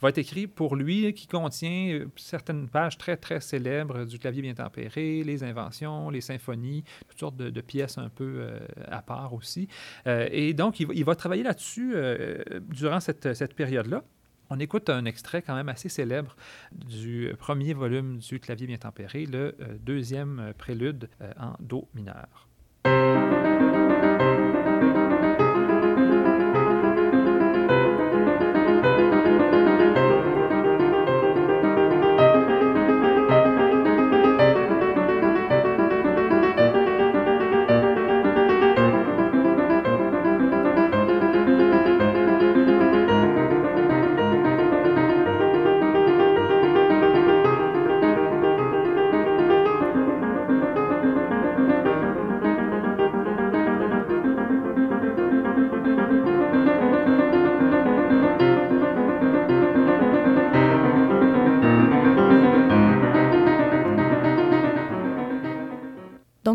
va 0.00 0.08
être 0.08 0.18
écrit 0.18 0.46
pour 0.46 0.76
lui, 0.76 1.12
qui 1.14 1.26
contient 1.26 1.94
euh, 1.94 2.06
certaines 2.16 2.68
pages 2.68 2.98
très, 2.98 3.16
très 3.16 3.40
célèbres 3.40 4.04
du 4.04 4.18
clavier 4.18 4.42
bien 4.42 4.54
tempéré, 4.54 5.22
les 5.24 5.44
inventions, 5.44 6.10
les 6.10 6.20
symphonies, 6.20 6.84
toutes 7.08 7.18
sortes 7.18 7.36
de, 7.36 7.60
pièces 7.60 7.96
un 7.96 8.08
peu 8.08 8.38
euh, 8.38 8.58
à 8.88 9.02
part 9.02 9.34
aussi. 9.34 9.68
Euh, 10.06 10.28
et 10.32 10.52
donc, 10.52 10.80
il, 10.80 11.04
va 11.04 11.14
travailler 11.14 11.42
là-dessus 11.42 11.94
durant 12.68 13.00
cette, 13.00 13.34
cette 13.34 13.54
période-là. 13.54 14.04
On 14.50 14.58
écoute 14.58 14.90
un 14.90 15.04
extrait 15.04 15.42
quand 15.42 15.54
même 15.54 15.68
assez 15.68 15.88
célèbre 15.88 16.36
du 16.72 17.32
premier 17.38 17.72
volume 17.72 18.18
du 18.18 18.40
clavier 18.40 18.66
bien 18.66 18.76
tempéré, 18.76 19.26
le 19.26 19.54
deuxième 19.80 20.52
prélude 20.58 21.08
en 21.38 21.54
Do 21.60 21.88
mineur. 21.94 22.48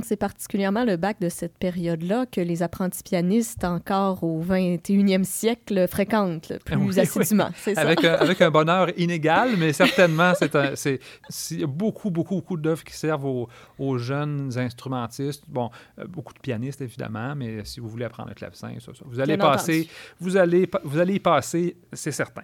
C'est 0.08 0.16
particulièrement 0.16 0.86
le 0.86 0.96
bac 0.96 1.20
de 1.20 1.28
cette 1.28 1.58
période-là 1.58 2.26
que 2.26 2.40
les 2.40 2.64
apprentis 2.64 3.04
pianistes, 3.04 3.66
encore 3.66 4.24
au 4.24 4.42
21e 4.42 5.26
siècle, 5.26 5.86
fréquentent 5.88 6.54
plus 6.64 6.98
assidûment. 6.98 7.50
C'est 7.56 7.76
ça. 7.76 7.82
Avec 7.82 8.04
un, 8.06 8.14
avec 8.14 8.42
un, 8.42 8.50
bonheur 8.50 8.90
inégal, 8.98 9.58
mais 9.58 9.74
certainement, 9.74 10.32
c'est 10.76 11.66
beaucoup, 11.66 12.10
beaucoup, 12.10 12.36
beaucoup 12.36 12.58
d'œuvres 12.58 12.84
qui 12.84 12.94
servent 12.94 13.26
aux, 13.26 13.50
aux, 13.78 13.98
jeunes 13.98 14.50
instrumentistes. 14.58 15.44
Bon, 15.48 15.70
euh, 16.00 16.06
beaucoup 16.08 16.34
de 16.34 16.40
pianistes, 16.40 16.82
évidemment, 16.82 17.36
mais 17.36 17.66
si 17.66 17.82
vous 17.82 17.90
voulez 17.90 18.06
apprendre 18.06 18.30
le 18.30 18.36
clavecin, 18.36 18.74
ça, 18.80 18.94
ça, 18.94 19.04
vous 19.06 19.20
allez 19.20 19.38
passer, 19.38 19.90
vous 20.22 20.38
allez, 20.38 20.70
vous 20.84 21.00
allez 21.00 21.16
y 21.16 21.20
passer, 21.20 21.76
c'est 21.92 22.14
certain. 22.14 22.44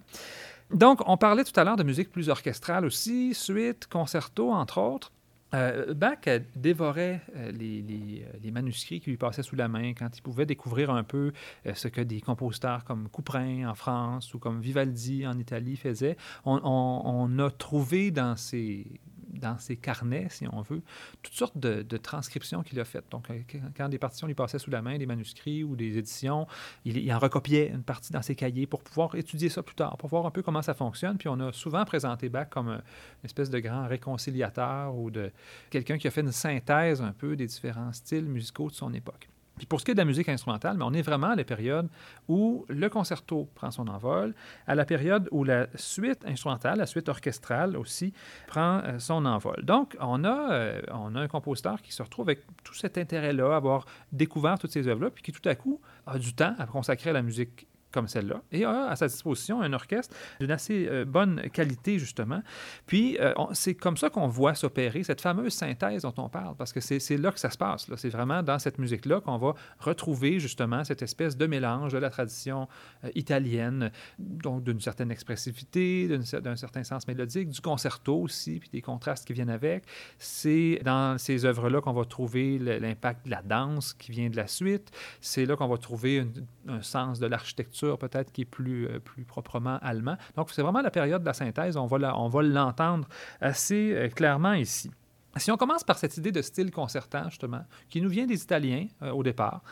Donc, 0.73 1.01
on 1.07 1.15
parlait 1.15 1.43
tout 1.43 1.57
à 1.57 1.63
l'heure 1.63 1.77
de 1.77 1.83
musique 1.83 2.11
plus 2.11 2.29
orchestrale 2.29 2.85
aussi, 2.85 3.33
suite, 3.33 3.87
concerto, 3.87 4.51
entre 4.51 4.79
autres. 4.79 5.11
Euh, 5.53 5.93
Bach 5.93 6.27
dévorait 6.55 7.21
euh, 7.35 7.51
les, 7.51 7.83
euh, 8.25 8.37
les, 8.41 8.51
manuscrits 8.51 8.99
qui 8.99 9.11
lui 9.11 9.17
passaient 9.17 9.43
sous 9.43 9.55
la 9.55 9.67
main 9.67 9.93
quand 9.93 10.09
il 10.17 10.21
pouvait 10.21 10.45
découvrir 10.45 10.89
un 10.89 11.03
peu 11.03 11.31
ce 11.73 11.87
que 11.87 12.01
des 12.01 12.21
compositeurs 12.21 12.83
comme 12.83 13.09
Couperin 13.09 13.69
en 13.69 13.75
France 13.75 14.33
ou 14.33 14.39
comme 14.39 14.61
Vivaldi 14.61 15.27
en 15.27 15.37
Italie 15.37 15.75
faisaient. 15.75 16.17
On 16.45 17.39
a 17.39 17.49
trouvé 17.51 18.11
dans 18.11 18.35
ces, 18.35 18.85
dans 19.33 19.57
ses 19.57 19.75
carnets, 19.75 20.27
si 20.29 20.45
on 20.51 20.61
veut, 20.61 20.81
toutes 21.21 21.33
sortes 21.33 21.57
de, 21.57 21.97
transcriptions 21.97 22.63
qu'il 22.63 22.79
a 22.79 22.85
faites. 22.85 23.05
Donc, 23.11 23.29
euh, 23.29 23.39
quand 23.75 23.87
des 23.87 23.97
partitions 23.97 24.27
lui 24.27 24.33
passaient 24.33 24.59
sous 24.59 24.71
la 24.71 24.81
main, 24.81 24.97
des 24.97 25.05
manuscrits 25.05 25.63
ou 25.63 25.75
des 25.75 25.97
éditions, 25.97 26.47
il, 26.85 27.11
en 27.13 27.19
recopiait 27.19 27.69
une 27.69 27.83
partie 27.83 28.11
dans 28.11 28.21
ses 28.21 28.35
cahiers 28.35 28.67
pour 28.67 28.81
pouvoir 28.81 29.15
étudier 29.15 29.49
ça 29.49 29.63
plus 29.63 29.75
tard, 29.75 29.97
pour 29.97 30.09
voir 30.09 30.25
un 30.25 30.31
peu 30.31 30.41
comment 30.41 30.61
ça 30.61 30.73
fonctionne. 30.73 31.17
Puis 31.17 31.29
on 31.29 31.39
a 31.39 31.53
souvent 31.53 31.85
présenté 31.85 32.29
Bach 32.29 32.47
comme 32.49 32.69
une 32.69 32.81
espèce 33.23 33.49
de 33.49 33.59
grand 33.59 33.87
réconciliateur 33.87 34.95
ou 34.95 35.11
de 35.11 35.31
quelqu'un 35.69 35.97
qui 35.97 36.07
a 36.07 36.11
fait 36.11 36.21
une 36.21 36.31
synthèse 36.31 37.01
un 37.01 37.13
peu 37.13 37.35
des 37.35 37.47
différents 37.47 37.93
styles 37.93 38.25
musicaux 38.25 38.69
de 38.69 38.75
son 38.75 38.93
époque. 38.93 39.29
Puis 39.57 39.67
pour 39.67 39.79
ce 39.79 39.85
qui 39.85 39.91
est 39.91 39.93
de 39.93 39.99
la 39.99 40.05
musique 40.05 40.29
instrumentale, 40.29 40.77
mais 40.77 40.83
on 40.83 40.93
est 40.93 41.01
vraiment 41.01 41.27
à 41.27 41.35
la 41.35 41.43
période 41.43 41.87
où 42.27 42.65
le 42.69 42.89
concerto 42.89 43.49
prend 43.53 43.69
son 43.69 43.87
envol, 43.87 44.33
à 44.65 44.73
la 44.73 44.85
période 44.85 45.27
où 45.31 45.43
la 45.43 45.67
suite 45.75 46.25
instrumentale, 46.25 46.79
la 46.79 46.87
suite 46.87 47.07
orchestrale 47.07 47.77
aussi, 47.77 48.13
prend 48.47 48.81
euh, 48.83 48.97
son 48.99 49.25
envol. 49.25 49.63
Donc, 49.63 49.95
on 49.99 50.23
a, 50.23 50.53
euh, 50.53 50.81
on 50.91 51.15
a 51.15 51.21
un 51.21 51.27
compositeur 51.27 51.81
qui 51.81 51.91
se 51.91 52.01
retrouve 52.01 52.29
avec 52.29 52.41
tout 52.63 52.73
cet 52.73 52.97
intérêt-là, 52.97 53.55
avoir 53.55 53.85
découvert 54.11 54.57
toutes 54.57 54.71
ces 54.71 54.87
œuvres-là, 54.87 55.11
puis 55.11 55.21
qui 55.21 55.31
tout 55.31 55.47
à 55.47 55.55
coup 55.55 55.79
a 56.07 56.17
du 56.17 56.33
temps 56.33 56.55
à 56.57 56.65
consacrer 56.65 57.11
à 57.11 57.13
la 57.13 57.21
musique 57.21 57.67
comme 57.93 58.07
celle-là, 58.07 58.41
et 58.51 58.65
a 58.65 58.87
à 58.87 58.95
sa 58.95 59.07
disposition 59.07 59.61
un 59.61 59.71
orchestre 59.71 60.15
d'une 60.39 60.51
assez 60.51 60.87
euh, 60.89 61.05
bonne 61.05 61.41
qualité, 61.51 61.99
justement. 61.99 62.41
Puis, 62.87 63.17
euh, 63.19 63.33
c'est 63.53 63.75
comme 63.75 63.97
ça 63.97 64.09
qu'on 64.09 64.27
voit 64.27 64.55
s'opérer 64.55 65.03
cette 65.03 65.21
fameuse 65.21 65.53
synthèse 65.53 66.01
dont 66.01 66.13
on 66.17 66.27
parle, 66.27 66.55
parce 66.57 66.73
que 66.73 66.79
c'est 66.81 67.17
là 67.17 67.31
que 67.31 67.39
ça 67.39 67.51
se 67.51 67.57
passe. 67.57 67.87
C'est 67.95 68.09
vraiment 68.09 68.41
dans 68.41 68.57
cette 68.57 68.79
musique-là 68.79 69.21
qu'on 69.21 69.37
va 69.37 69.53
retrouver, 69.79 70.39
justement, 70.39 70.83
cette 70.83 71.03
espèce 71.03 71.37
de 71.37 71.45
mélange 71.45 71.93
de 71.93 71.99
la 71.99 72.09
tradition 72.09 72.67
euh, 73.03 73.09
italienne, 73.13 73.91
donc 74.17 74.63
d'une 74.63 74.81
certaine 74.81 75.11
expressivité, 75.11 76.07
d'un 76.07 76.55
certain 76.55 76.83
sens 76.83 77.07
mélodique, 77.07 77.49
du 77.49 77.61
concerto 77.61 78.21
aussi, 78.21 78.59
puis 78.59 78.69
des 78.71 78.81
contrastes 78.81 79.27
qui 79.27 79.33
viennent 79.33 79.49
avec. 79.49 79.83
C'est 80.17 80.79
dans 80.83 81.19
ces 81.19 81.45
œuvres-là 81.45 81.81
qu'on 81.81 81.93
va 81.93 82.05
trouver 82.05 82.57
l'impact 82.57 83.25
de 83.25 83.31
la 83.31 83.43
danse 83.43 83.93
qui 83.93 84.11
vient 84.11 84.29
de 84.29 84.35
la 84.35 84.47
suite. 84.47 84.89
C'est 85.21 85.45
là 85.45 85.55
qu'on 85.55 85.67
va 85.67 85.77
trouver 85.77 86.25
un 86.67 86.81
sens 86.81 87.19
de 87.19 87.27
l'architecture 87.27 87.82
peut-être 87.97 88.31
qui 88.31 88.41
est 88.41 88.45
plus, 88.45 88.87
euh, 88.87 88.99
plus 88.99 89.23
proprement 89.23 89.77
allemand. 89.81 90.17
Donc, 90.35 90.49
c'est 90.51 90.61
vraiment 90.61 90.81
la 90.81 90.91
période 90.91 91.21
de 91.21 91.25
la 91.25 91.33
synthèse. 91.33 91.77
On 91.77 91.87
va 91.87 92.41
l'entendre 92.41 93.07
assez 93.41 93.93
euh, 93.93 94.09
clairement 94.09 94.53
ici. 94.53 94.91
Si 95.37 95.49
on 95.49 95.57
commence 95.57 95.83
par 95.83 95.97
cette 95.97 96.15
idée 96.17 96.31
de 96.31 96.43
style 96.43 96.69
concertant, 96.69 97.27
justement, 97.29 97.65
qui 97.89 98.01
nous 98.01 98.09
vient 98.09 98.27
des 98.27 98.43
Italiens 98.43 98.87
euh, 99.01 99.11
au 99.11 99.23
départ, 99.23 99.63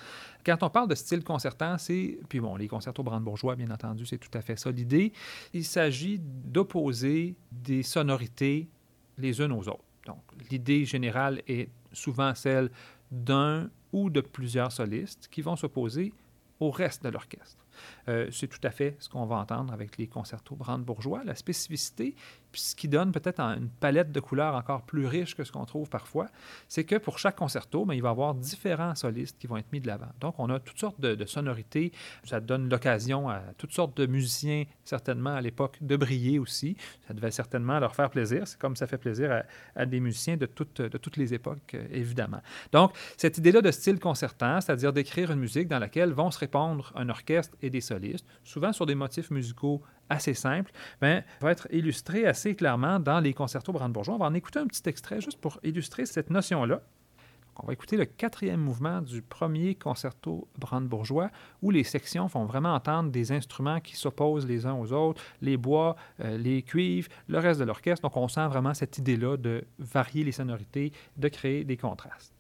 quand 0.43 0.63
on 0.63 0.69
parle 0.71 0.87
de 0.87 0.95
style 0.95 1.23
concertant, 1.23 1.77
c'est, 1.77 2.19
puis 2.29 2.39
bon, 2.39 2.55
les 2.55 2.67
concertos 2.67 3.03
brandebourgeois, 3.03 3.55
bien 3.55 3.69
entendu, 3.69 4.05
c'est 4.07 4.17
tout 4.17 4.35
à 4.35 4.41
fait 4.41 4.55
ça 4.55 4.71
l'idée. 4.71 5.13
Il 5.53 5.63
s'agit 5.63 6.19
d'opposer 6.19 7.35
des 7.51 7.83
sonorités 7.83 8.69
les 9.19 9.39
unes 9.39 9.51
aux 9.51 9.67
autres. 9.67 9.85
Donc, 10.07 10.23
l'idée 10.49 10.83
générale 10.83 11.43
est 11.47 11.69
souvent 11.93 12.33
celle 12.33 12.71
d'un 13.11 13.69
ou 13.93 14.09
de 14.09 14.21
plusieurs 14.21 14.71
solistes 14.71 15.27
qui 15.29 15.43
vont 15.43 15.55
s'opposer 15.55 16.11
au 16.59 16.71
reste 16.71 17.03
de 17.03 17.09
l'orchestre. 17.09 17.65
Euh, 18.11 18.27
c'est 18.31 18.47
tout 18.47 18.59
à 18.63 18.71
fait 18.71 18.95
ce 18.99 19.09
qu'on 19.09 19.25
va 19.25 19.37
entendre 19.37 19.73
avec 19.73 19.97
les 19.97 20.07
concertos 20.07 20.55
brandebourgeois. 20.55 21.23
La 21.23 21.35
spécificité, 21.35 22.15
puis 22.51 22.61
ce 22.61 22.75
qui 22.75 22.87
donne 22.87 23.11
peut-être 23.11 23.39
une 23.39 23.69
palette 23.69 24.11
de 24.11 24.19
couleurs 24.19 24.55
encore 24.55 24.81
plus 24.81 25.05
riche 25.05 25.35
que 25.35 25.43
ce 25.43 25.51
qu'on 25.51 25.65
trouve 25.65 25.89
parfois, 25.89 26.27
c'est 26.67 26.83
que 26.83 26.95
pour 26.95 27.17
chaque 27.17 27.37
concerto, 27.37 27.85
ben, 27.85 27.93
il 27.93 28.01
va 28.01 28.09
y 28.09 28.11
avoir 28.11 28.35
différents 28.35 28.95
solistes 28.95 29.37
qui 29.39 29.47
vont 29.47 29.57
être 29.57 29.71
mis 29.71 29.79
de 29.79 29.87
l'avant. 29.87 30.11
Donc, 30.19 30.35
on 30.37 30.49
a 30.49 30.59
toutes 30.59 30.79
sortes 30.79 30.99
de, 30.99 31.25
sonorités. 31.25 31.91
Ça 32.23 32.39
donne 32.39 32.69
l'occasion 32.69 33.29
à 33.29 33.41
toutes 33.57 33.71
sortes 33.71 33.95
de 33.95 34.05
musiciens, 34.05 34.65
certainement 34.83 35.33
à 35.35 35.41
l'époque, 35.41 35.77
de 35.81 35.95
briller 35.95 36.39
aussi. 36.39 36.75
Ça 37.07 37.13
devait 37.13 37.31
certainement 37.31 37.79
leur 37.79 37.95
faire 37.95 38.09
plaisir. 38.09 38.47
C'est 38.47 38.59
comme 38.59 38.75
ça 38.75 38.87
fait 38.87 38.97
plaisir 38.97 39.43
à, 39.75 39.85
des 39.85 39.99
musiciens 39.99 40.35
de 40.35 40.45
toutes, 40.45 40.81
de 40.81 40.97
toutes 40.97 41.17
les 41.17 41.33
époques, 41.33 41.75
euh, 41.75 41.87
évidemment. 41.91 42.41
Donc, 42.71 42.91
cette 43.17 43.37
idée-là 43.37 43.61
de 43.61 43.71
style 43.71 43.99
concertant, 43.99 44.59
c'est-à-dire 44.59 44.91
d'écrire 44.91 45.31
une 45.31 45.39
musique 45.39 45.67
dans 45.67 45.79
laquelle 45.79 46.11
vont 46.11 46.31
se 46.31 46.39
répondre 46.39 46.91
un 46.95 47.07
orchestre 47.09 47.55
et 47.61 47.69
des 47.69 47.81
solistes, 47.81 48.00
souvent 48.43 48.73
sur 48.73 48.85
des 48.85 48.95
motifs 48.95 49.31
musicaux 49.31 49.81
assez 50.09 50.33
simples, 50.33 50.71
ben, 50.99 51.23
va 51.39 51.51
être 51.51 51.67
illustrée 51.71 52.25
assez 52.25 52.55
clairement 52.55 52.99
dans 52.99 53.19
les 53.19 53.33
concertos 53.33 53.71
brandebourgeois. 53.71 54.15
On 54.15 54.19
va 54.19 54.25
en 54.25 54.33
écouter 54.33 54.59
un 54.59 54.67
petit 54.67 54.87
extrait 54.87 55.21
juste 55.21 55.39
pour 55.39 55.59
illustrer 55.63 56.05
cette 56.05 56.29
notion-là. 56.29 56.81
On 57.57 57.67
va 57.67 57.73
écouter 57.73 57.97
le 57.97 58.05
quatrième 58.05 58.61
mouvement 58.61 59.01
du 59.01 59.21
premier 59.21 59.75
concerto 59.75 60.47
brandebourgeois, 60.57 61.29
où 61.61 61.69
les 61.69 61.83
sections 61.83 62.27
font 62.27 62.45
vraiment 62.45 62.73
entendre 62.73 63.11
des 63.11 63.31
instruments 63.31 63.79
qui 63.79 63.95
s'opposent 63.95 64.47
les 64.47 64.65
uns 64.65 64.73
aux 64.73 64.93
autres, 64.93 65.21
les 65.41 65.57
bois, 65.57 65.95
euh, 66.21 66.37
les 66.37 66.63
cuivres, 66.63 67.09
le 67.27 67.39
reste 67.39 67.59
de 67.59 67.65
l'orchestre. 67.65 68.01
Donc 68.03 68.17
on 68.17 68.27
sent 68.27 68.47
vraiment 68.47 68.73
cette 68.73 68.97
idée-là 68.97 69.37
de 69.37 69.63
varier 69.79 70.23
les 70.23 70.31
sonorités, 70.31 70.91
de 71.17 71.27
créer 71.27 71.63
des 71.63 71.77
contrastes. 71.77 72.33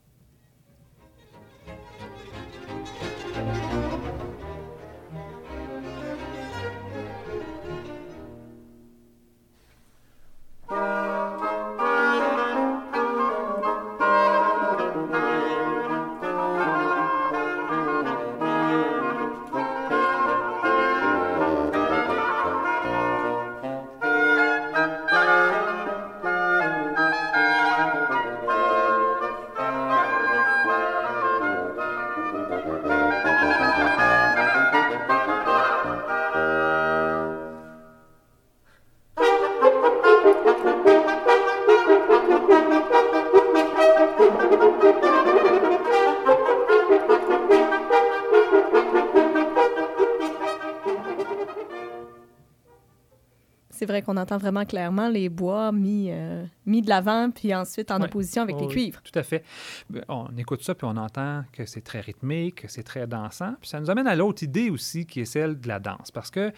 Entend 54.21 54.37
vraiment 54.37 54.65
clairement 54.65 55.09
les 55.09 55.29
bois 55.29 55.71
mis, 55.71 56.07
euh, 56.09 56.45
mis 56.65 56.81
de 56.81 56.89
l'avant, 56.89 57.31
puis 57.31 57.53
ensuite 57.53 57.91
en 57.91 58.01
opposition 58.01 58.43
avec 58.43 58.59
les 58.59 58.67
cuivres. 58.67 59.01
Tout 59.03 59.17
à 59.17 59.23
fait. 59.23 59.43
Ben, 59.89 60.03
on 60.07 60.27
écoute 60.37 60.63
ça, 60.63 60.75
puis 60.75 60.87
on 60.89 60.97
entend 60.97 61.43
que 61.51 61.65
c'est 61.65 61.81
très 61.81 62.01
rythmique, 62.01 62.61
que 62.63 62.67
c'est 62.67 62.83
très 62.83 63.07
dansant. 63.07 63.55
Puis 63.59 63.69
ça 63.69 63.79
nous 63.79 63.89
amène 63.89 64.07
à 64.07 64.15
l'autre 64.15 64.43
idée 64.43 64.69
aussi, 64.69 65.05
qui 65.05 65.21
est 65.21 65.25
celle 65.25 65.59
de 65.59 65.67
la 65.67 65.79
danse. 65.79 66.11
Parce 66.11 66.31
que 66.31 66.51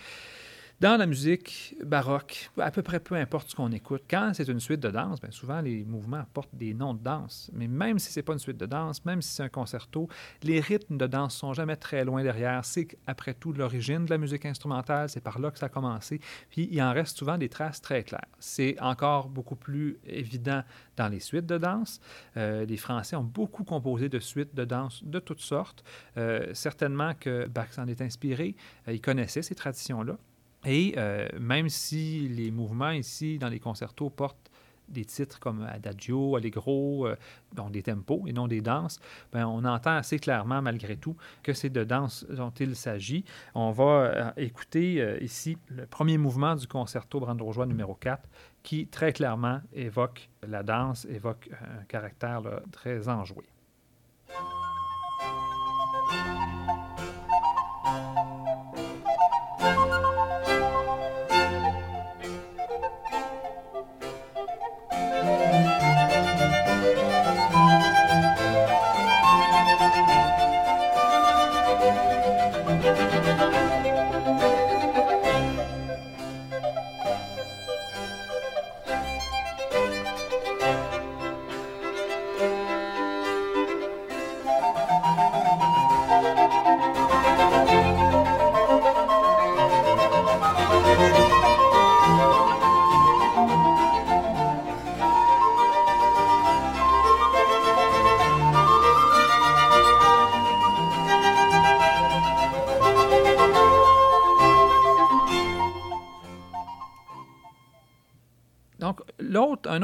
dans 0.79 0.97
la 0.97 1.05
musique 1.05 1.75
baroque, 1.83 2.49
à 2.57 2.71
peu 2.71 2.81
près 2.81 2.99
peu 2.99 3.15
importe 3.15 3.51
ce 3.51 3.55
qu'on 3.55 3.71
écoute, 3.71 4.03
quand 4.09 4.31
c'est 4.33 4.47
une 4.47 4.59
suite 4.59 4.81
de 4.81 4.89
danse, 4.89 5.21
bien 5.21 5.31
souvent 5.31 5.61
les 5.61 5.85
mouvements 5.85 6.23
portent 6.33 6.53
des 6.53 6.73
noms 6.73 6.93
de 6.93 7.01
danse. 7.01 7.49
Mais 7.53 7.67
même 7.67 7.99
si 7.99 8.11
ce 8.11 8.19
n'est 8.19 8.23
pas 8.23 8.33
une 8.33 8.39
suite 8.39 8.57
de 8.57 8.65
danse, 8.65 9.05
même 9.05 9.21
si 9.21 9.33
c'est 9.33 9.43
un 9.43 9.49
concerto, 9.49 10.09
les 10.41 10.59
rythmes 10.59 10.97
de 10.97 11.07
danse 11.07 11.35
sont 11.35 11.53
jamais 11.53 11.75
très 11.75 12.03
loin 12.03 12.23
derrière. 12.23 12.65
C'est 12.65 12.87
après 13.07 13.33
tout 13.33 13.53
l'origine 13.53 14.05
de 14.05 14.09
la 14.09 14.17
musique 14.17 14.45
instrumentale, 14.45 15.09
c'est 15.09 15.21
par 15.21 15.39
là 15.39 15.51
que 15.51 15.59
ça 15.59 15.67
a 15.67 15.69
commencé. 15.69 16.19
Puis 16.49 16.67
il 16.71 16.81
en 16.81 16.91
reste 16.91 17.17
souvent 17.17 17.37
des 17.37 17.49
traces 17.49 17.81
très 17.81 18.03
claires. 18.03 18.27
C'est 18.39 18.79
encore 18.81 19.29
beaucoup 19.29 19.55
plus 19.55 19.99
évident 20.05 20.63
dans 20.97 21.07
les 21.07 21.19
suites 21.19 21.45
de 21.45 21.57
danse. 21.57 21.99
Euh, 22.37 22.65
les 22.65 22.77
Français 22.77 23.15
ont 23.15 23.23
beaucoup 23.23 23.63
composé 23.63 24.09
de 24.09 24.19
suites 24.19 24.53
de 24.53 24.65
danse 24.65 25.03
de 25.03 25.19
toutes 25.19 25.41
sortes. 25.41 25.83
Euh, 26.17 26.53
certainement 26.53 27.13
que 27.13 27.47
Bach 27.47 27.71
s'en 27.71 27.87
est 27.87 28.01
inspiré. 28.01 28.55
Euh, 28.87 28.93
il 28.93 29.01
connaissait 29.01 29.41
ces 29.41 29.55
traditions-là. 29.55 30.17
Et 30.65 30.95
euh, 30.97 31.27
même 31.39 31.69
si 31.69 32.27
les 32.29 32.51
mouvements 32.51 32.91
ici, 32.91 33.37
dans 33.37 33.49
les 33.49 33.59
concertos, 33.59 34.09
portent 34.09 34.51
des 34.89 35.05
titres 35.05 35.39
comme 35.39 35.63
Adagio, 35.63 36.35
Allegro, 36.35 37.07
donc 37.55 37.71
des 37.71 37.81
tempos 37.81 38.25
et 38.27 38.33
non 38.33 38.47
des 38.47 38.59
danses, 38.59 38.99
ben, 39.31 39.47
on 39.47 39.63
entend 39.63 39.95
assez 39.95 40.19
clairement, 40.19 40.61
malgré 40.61 40.97
tout, 40.97 41.15
que 41.41 41.53
c'est 41.53 41.69
de 41.69 41.85
danse 41.85 42.25
dont 42.29 42.51
il 42.59 42.75
s'agit. 42.75 43.23
On 43.55 43.71
va 43.71 44.33
écouter 44.35 45.17
ici 45.21 45.57
le 45.69 45.87
premier 45.87 46.17
mouvement 46.17 46.55
du 46.55 46.67
concerto 46.67 47.21
brandebourgeois 47.21 47.65
numéro 47.65 47.95
4 47.95 48.29
qui 48.61 48.85
très 48.87 49.13
clairement 49.13 49.61
évoque 49.71 50.29
la 50.45 50.63
danse, 50.63 51.05
évoque 51.05 51.49
un 51.61 51.85
caractère 51.85 52.41
très 52.71 53.07
enjoué. 53.07 53.45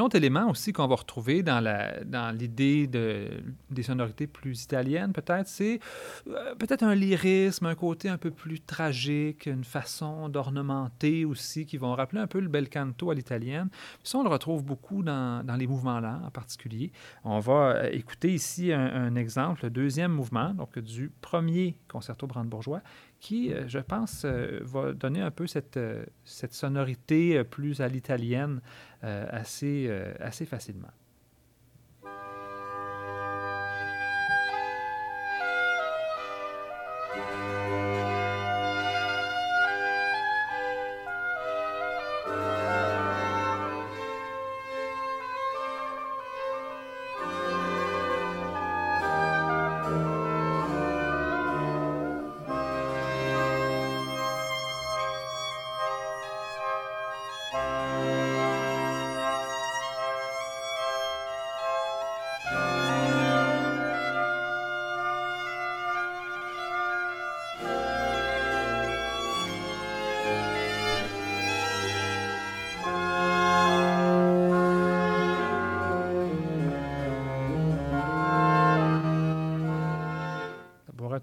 Un 0.00 0.04
autre 0.04 0.16
élément 0.16 0.48
aussi 0.50 0.72
qu'on 0.72 0.86
va 0.86 0.96
retrouver 0.96 1.42
dans, 1.42 1.60
la, 1.60 2.02
dans 2.04 2.34
l'idée 2.36 2.86
de, 2.86 3.28
des 3.70 3.82
sonorités 3.82 4.26
plus 4.26 4.64
italiennes, 4.64 5.12
peut-être, 5.12 5.48
c'est 5.48 5.80
euh, 6.28 6.54
peut-être 6.56 6.82
un 6.82 6.94
lyrisme, 6.94 7.66
un 7.66 7.74
côté 7.74 8.08
un 8.08 8.18
peu 8.18 8.30
plus 8.30 8.60
tragique, 8.60 9.46
une 9.46 9.64
façon 9.64 10.28
d'ornementer 10.28 11.24
aussi, 11.24 11.66
qui 11.66 11.76
vont 11.76 11.94
rappeler 11.94 12.20
un 12.20 12.26
peu 12.26 12.40
le 12.40 12.48
bel 12.48 12.68
canto 12.68 13.10
à 13.10 13.14
l'italienne. 13.14 13.68
Ça, 14.02 14.18
on 14.18 14.22
le 14.22 14.28
retrouve 14.28 14.64
beaucoup 14.64 15.02
dans, 15.02 15.44
dans 15.44 15.56
les 15.56 15.66
mouvements 15.66 16.00
lents 16.00 16.20
en 16.24 16.30
particulier. 16.30 16.92
On 17.24 17.38
va 17.38 17.76
euh, 17.76 17.90
écouter 17.92 18.32
ici 18.34 18.72
un, 18.72 19.14
exemple, 19.14 19.64
le 19.64 19.70
deuxième 19.70 20.12
mouvement, 20.12 20.54
donc 20.54 20.78
du 20.78 21.10
premier 21.20 21.76
concerto 21.88 22.26
brandebourgeois, 22.26 22.82
qui, 23.20 23.52
euh, 23.52 23.68
je 23.68 23.78
pense, 23.78 24.24
va 24.24 24.92
donner 24.92 25.20
un 25.20 25.30
peu 25.30 25.46
cette, 25.46 25.78
cette 26.24 26.54
sonorité 26.54 27.44
plus 27.44 27.80
à 27.80 27.88
l'italienne 27.88 28.60
assez, 29.02 29.90
assez 30.20 30.44
facilement. 30.44 30.88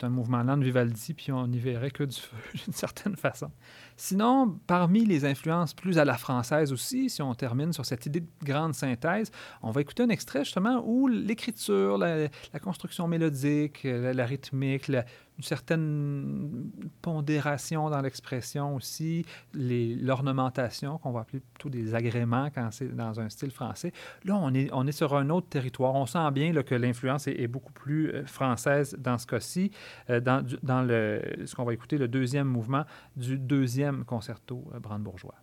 Un 0.03 0.10
mouvement 0.10 0.43
lent 0.43 0.57
de 0.57 0.63
Vivaldi, 0.63 1.13
puis 1.13 1.31
on 1.31 1.47
n'y 1.47 1.60
verrait 1.60 1.91
que 1.91 2.03
du 2.03 2.15
d'une 2.65 2.73
certaine 2.73 3.15
façon. 3.15 3.51
Sinon, 3.95 4.60
parmi 4.67 5.05
les 5.05 5.25
influences 5.25 5.73
plus 5.73 5.97
à 5.97 6.05
la 6.05 6.17
française 6.17 6.71
aussi, 6.71 7.10
si 7.10 7.21
on 7.21 7.33
termine 7.33 7.73
sur 7.73 7.86
cette 7.86 8.05
idée 8.05 8.21
de 8.21 8.27
grande 8.43 8.73
synthèse, 8.73 9.31
on 9.62 9.71
va 9.71 9.81
écouter 9.81 10.03
un 10.03 10.10
extrait 10.10 10.43
justement 10.43 10.83
où 10.86 11.07
l'écriture, 11.07 11.97
la, 11.97 12.29
construction 12.62 13.07
mélodique, 13.07 13.83
la, 13.83 14.25
rythmique, 14.25 14.91
une 15.38 15.43
certaine 15.43 16.71
pondération 17.02 17.89
dans 17.89 18.02
l'expression 18.02 18.76
aussi, 18.76 19.26
l'ornementation, 19.54 20.97
qu'on 20.97 21.12
va 21.12 21.21
appeler 21.21 21.41
plutôt 21.54 21.69
des 21.69 21.93
agréments 21.93 22.50
quand 22.54 22.69
c'est 22.71 22.95
dans 22.95 23.19
un 23.19 23.30
style 23.30 23.52
français. 23.52 23.91
Là, 24.23 24.36
on 24.36 24.54
est, 24.54 24.69
on 24.73 24.88
est 24.88 24.91
sur 24.91 25.15
un 25.15 25.30
autre 25.30 25.47
territoire. 25.47 25.93
On 25.95 26.06
sent 26.06 26.32
bien 26.32 26.54
là, 26.54 26.63
que 26.63 26.76
l'influence 26.76 27.28
est, 27.28 27.47
beaucoup 27.47 27.71
plus 27.71 28.10
euh, 28.10 28.26
française 28.26 28.95
dans 29.00 29.17
ce 29.17 29.26
cas-ci, 29.26 29.71
euh, 30.10 30.19
dans, 30.19 30.45
dans 30.63 30.82
le, 30.82 31.21
ce 31.45 31.56
qu'on 31.56 31.63
va 31.63 31.73
écouter, 31.73 31.97
le 31.97 32.08
deuxième 32.08 32.47
mouvement 32.47 32.84
du 33.15 33.38
deuxième 33.38 34.04
concerto 34.04 34.65
euh, 34.73 34.80
brandebourgeois. 34.80 35.36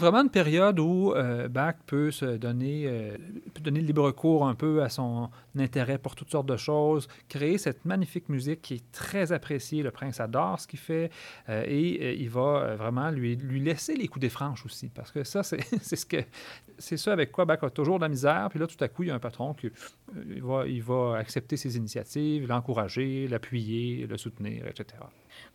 Vraiment 0.00 0.22
une 0.22 0.30
période 0.30 0.80
où 0.80 1.12
euh, 1.12 1.48
Bach 1.48 1.76
peut 1.86 2.10
se 2.10 2.24
donner, 2.24 2.84
euh, 2.86 3.16
donner 3.60 3.80
libre 3.80 4.10
cours 4.10 4.46
un 4.46 4.54
peu 4.54 4.82
à 4.82 4.88
son 4.88 5.30
intérêt 5.56 5.98
pour 5.98 6.16
toutes 6.16 6.30
sortes 6.30 6.46
de 6.46 6.56
choses, 6.56 7.06
créer 7.28 7.58
cette 7.58 7.84
magnifique 7.84 8.28
musique 8.28 8.62
qui 8.62 8.74
est 8.74 8.92
très 8.92 9.30
appréciée. 9.32 9.82
Le 9.82 9.90
prince 9.90 10.18
adore 10.18 10.58
ce 10.58 10.66
qu'il 10.66 10.78
fait 10.78 11.10
euh, 11.48 11.62
et 11.66 12.14
il 12.14 12.30
va 12.30 12.74
vraiment 12.76 13.10
lui, 13.10 13.36
laisser 13.36 13.94
les 13.94 14.08
coups 14.08 14.22
des 14.22 14.30
franches 14.30 14.64
aussi, 14.64 14.88
parce 14.88 15.12
que 15.12 15.22
ça, 15.22 15.42
c'est 15.42 15.60
ce 15.82 16.06
que 16.06 16.24
ça 16.78 17.12
avec 17.12 17.30
quoi 17.30 17.44
Bach 17.44 17.62
a 17.62 17.70
toujours 17.70 17.98
de 17.98 18.02
la 18.02 18.08
misère. 18.08 18.48
Puis 18.50 18.58
là, 18.58 18.66
tout 18.66 18.82
à 18.82 18.88
coup, 18.88 19.02
il 19.02 19.08
y 19.08 19.12
a 19.12 19.14
un 19.14 19.20
patron 19.20 19.54
qui 19.54 19.70
va 20.40 21.16
accepter 21.16 21.56
ses 21.56 21.76
initiatives, 21.76 22.48
l'encourager, 22.48 23.28
l'appuyer, 23.28 24.06
le 24.06 24.16
soutenir, 24.16 24.66
etc. 24.66 24.96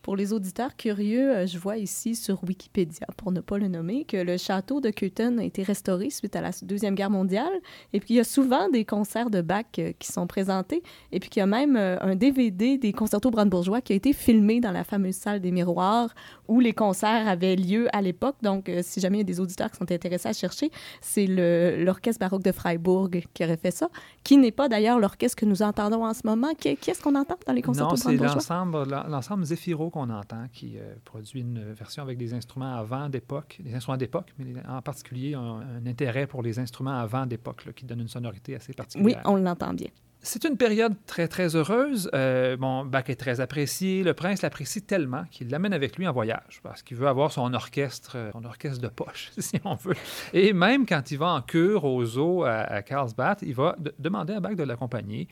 Pour 0.06 0.16
les 0.16 0.34
auditeurs 0.34 0.76
curieux, 0.76 1.32
euh, 1.32 1.48
je 1.48 1.58
vois 1.58 1.78
ici 1.78 2.14
sur 2.14 2.44
Wikipédia, 2.44 3.08
pour 3.18 3.32
ne 3.32 3.42
pas 3.42 3.58
le 3.58 3.68
nommer, 3.68 4.06
que 4.06 4.18
le 4.18 4.38
château 4.38 4.80
de 4.80 4.92
Köthen 4.92 5.40
a 5.40 5.44
été 5.44 5.64
restauré 5.64 6.12
suite 6.12 6.36
à 6.36 6.42
la 6.42 6.52
Deuxième 6.62 6.94
Guerre 6.94 7.10
mondiale 7.10 7.52
et 7.92 8.00
puis 8.00 8.14
il 8.14 8.18
y 8.18 8.20
a 8.20 8.24
souvent 8.24 8.70
des 8.70 8.86
concerts 8.86 9.32
de 9.32 9.42
Bach 9.42 9.66
euh, 9.80 9.94
qui 9.98 10.12
sont 10.12 10.28
présentés 10.28 10.84
et 11.12 11.20
puis 11.20 11.30
qu'il 11.30 11.40
y 11.40 11.44
a 11.44 11.48
même 11.48 11.76
euh, 11.76 11.98
un 12.02 12.16
DVD 12.16 12.78
des 12.78 12.94
concertos 12.94 13.32
brandebourgeois 13.32 13.82
qui 13.82 13.94
a 13.94 13.96
été 13.96 14.14
filmé 14.14 14.60
dans 14.60 14.72
la 14.72 14.84
fameuse 14.84 15.16
salle 15.16 15.40
des 15.40 15.52
miroirs 15.52 16.14
où 16.48 16.60
les 16.60 16.74
concerts 16.74 17.28
avaient 17.28 17.56
lieu 17.56 17.88
à 17.92 18.04
l'époque. 18.04 18.36
Donc, 18.44 18.72
si 18.84 19.00
jamais 19.00 19.18
il 19.18 19.22
y 19.22 19.24
a 19.24 19.26
des 19.26 19.40
auditeurs 19.40 19.72
qui 19.72 19.78
sont 19.78 19.92
intéressés 19.92 20.30
à 20.30 20.34
chercher, 20.34 20.70
c'est 21.02 21.26
l'Orchestre 21.26 22.20
baroque 22.20 22.44
de 22.44 22.52
Freiburg 22.52 23.24
qui 23.34 23.44
aurait 23.44 23.58
fait 23.58 23.72
ça, 23.72 23.90
qui 24.24 24.38
n'est 24.38 24.52
pas 24.52 24.70
d'ailleurs 24.70 25.00
l'orchestre 25.00 25.38
que 25.38 25.46
nous 25.46 25.64
entendons 25.64 26.06
en 26.06 26.14
ce 26.14 26.22
moment. 26.26 26.50
Qu'est-ce 26.60 27.02
qu'on 27.02 27.16
entend 27.16 27.38
dans 27.48 27.54
les 27.54 27.64
concertos 27.64 27.96
brandebourgeois? 27.96 28.28
Non, 28.28 28.32
c'est 28.40 29.10
l'ensemble 29.10 29.46
Qu'on 29.76 30.10
entend, 30.10 30.48
qui 30.54 30.78
produit 31.04 31.42
une 31.42 31.74
version 31.74 32.02
avec 32.02 32.18
des 32.18 32.34
instruments 32.34 32.76
avant 32.76 33.10
d'époque, 33.10 33.58
des 33.60 33.76
instruments 33.76 33.98
d'époque, 33.98 34.34
mais 34.40 34.54
en 34.68 34.82
particulier 34.82 35.34
un, 35.34 35.60
un, 35.60 35.86
intérêt 35.86 36.28
pour 36.28 36.42
les 36.42 36.60
instruments 36.60 36.98
avant 36.98 37.26
d'époque, 37.26 37.68
qui 37.76 37.86
donnent 37.86 38.02
une 38.02 38.08
sonorité 38.08 38.56
assez 38.56 38.74
particulière. 38.74 39.22
Oui, 39.26 39.32
on 39.32 39.36
l'entend 39.36 39.74
bien. 39.74 39.90
C'est 40.26 40.44
une 40.44 40.58
période 40.58 40.96
très, 41.06 41.28
très 41.28 41.56
heureuse. 41.56 42.10
Euh, 42.16 42.58
bon, 42.58 42.84
Bach 42.84 43.04
est 43.10 43.16
très 43.16 43.42
apprécié. 43.42 44.02
Le 44.02 44.16
prince 44.16 44.42
l'apprécie 44.42 44.82
tellement 44.82 45.24
qu'il 45.30 45.50
l'amène 45.50 45.72
avec 45.72 45.98
lui 45.98 46.08
en 46.08 46.14
voyage 46.14 46.62
parce 46.64 46.82
qu'il 46.82 46.98
veut 46.98 47.08
avoir 47.08 47.32
son 47.32 47.54
orchestre, 47.54 48.14
euh, 48.16 48.32
son 48.32 48.44
orchestre 48.44 48.82
de 48.82 48.88
poche, 48.88 49.30
si 49.38 49.62
on 49.64 49.76
veut. 49.76 49.94
Et 50.34 50.52
même 50.52 50.88
quand 50.88 51.12
il 51.12 51.20
va 51.20 51.28
en 51.28 51.42
cure 51.44 51.86
au 51.86 52.04
zoo 52.04 52.44
à, 52.44 52.82
Karlsbad, 52.82 53.38
il 53.44 53.54
va 53.54 53.76
demander 54.00 54.34
à 54.34 54.40
Bach 54.40 54.56
de 54.56 54.64
l'accompagner. 54.64 55.28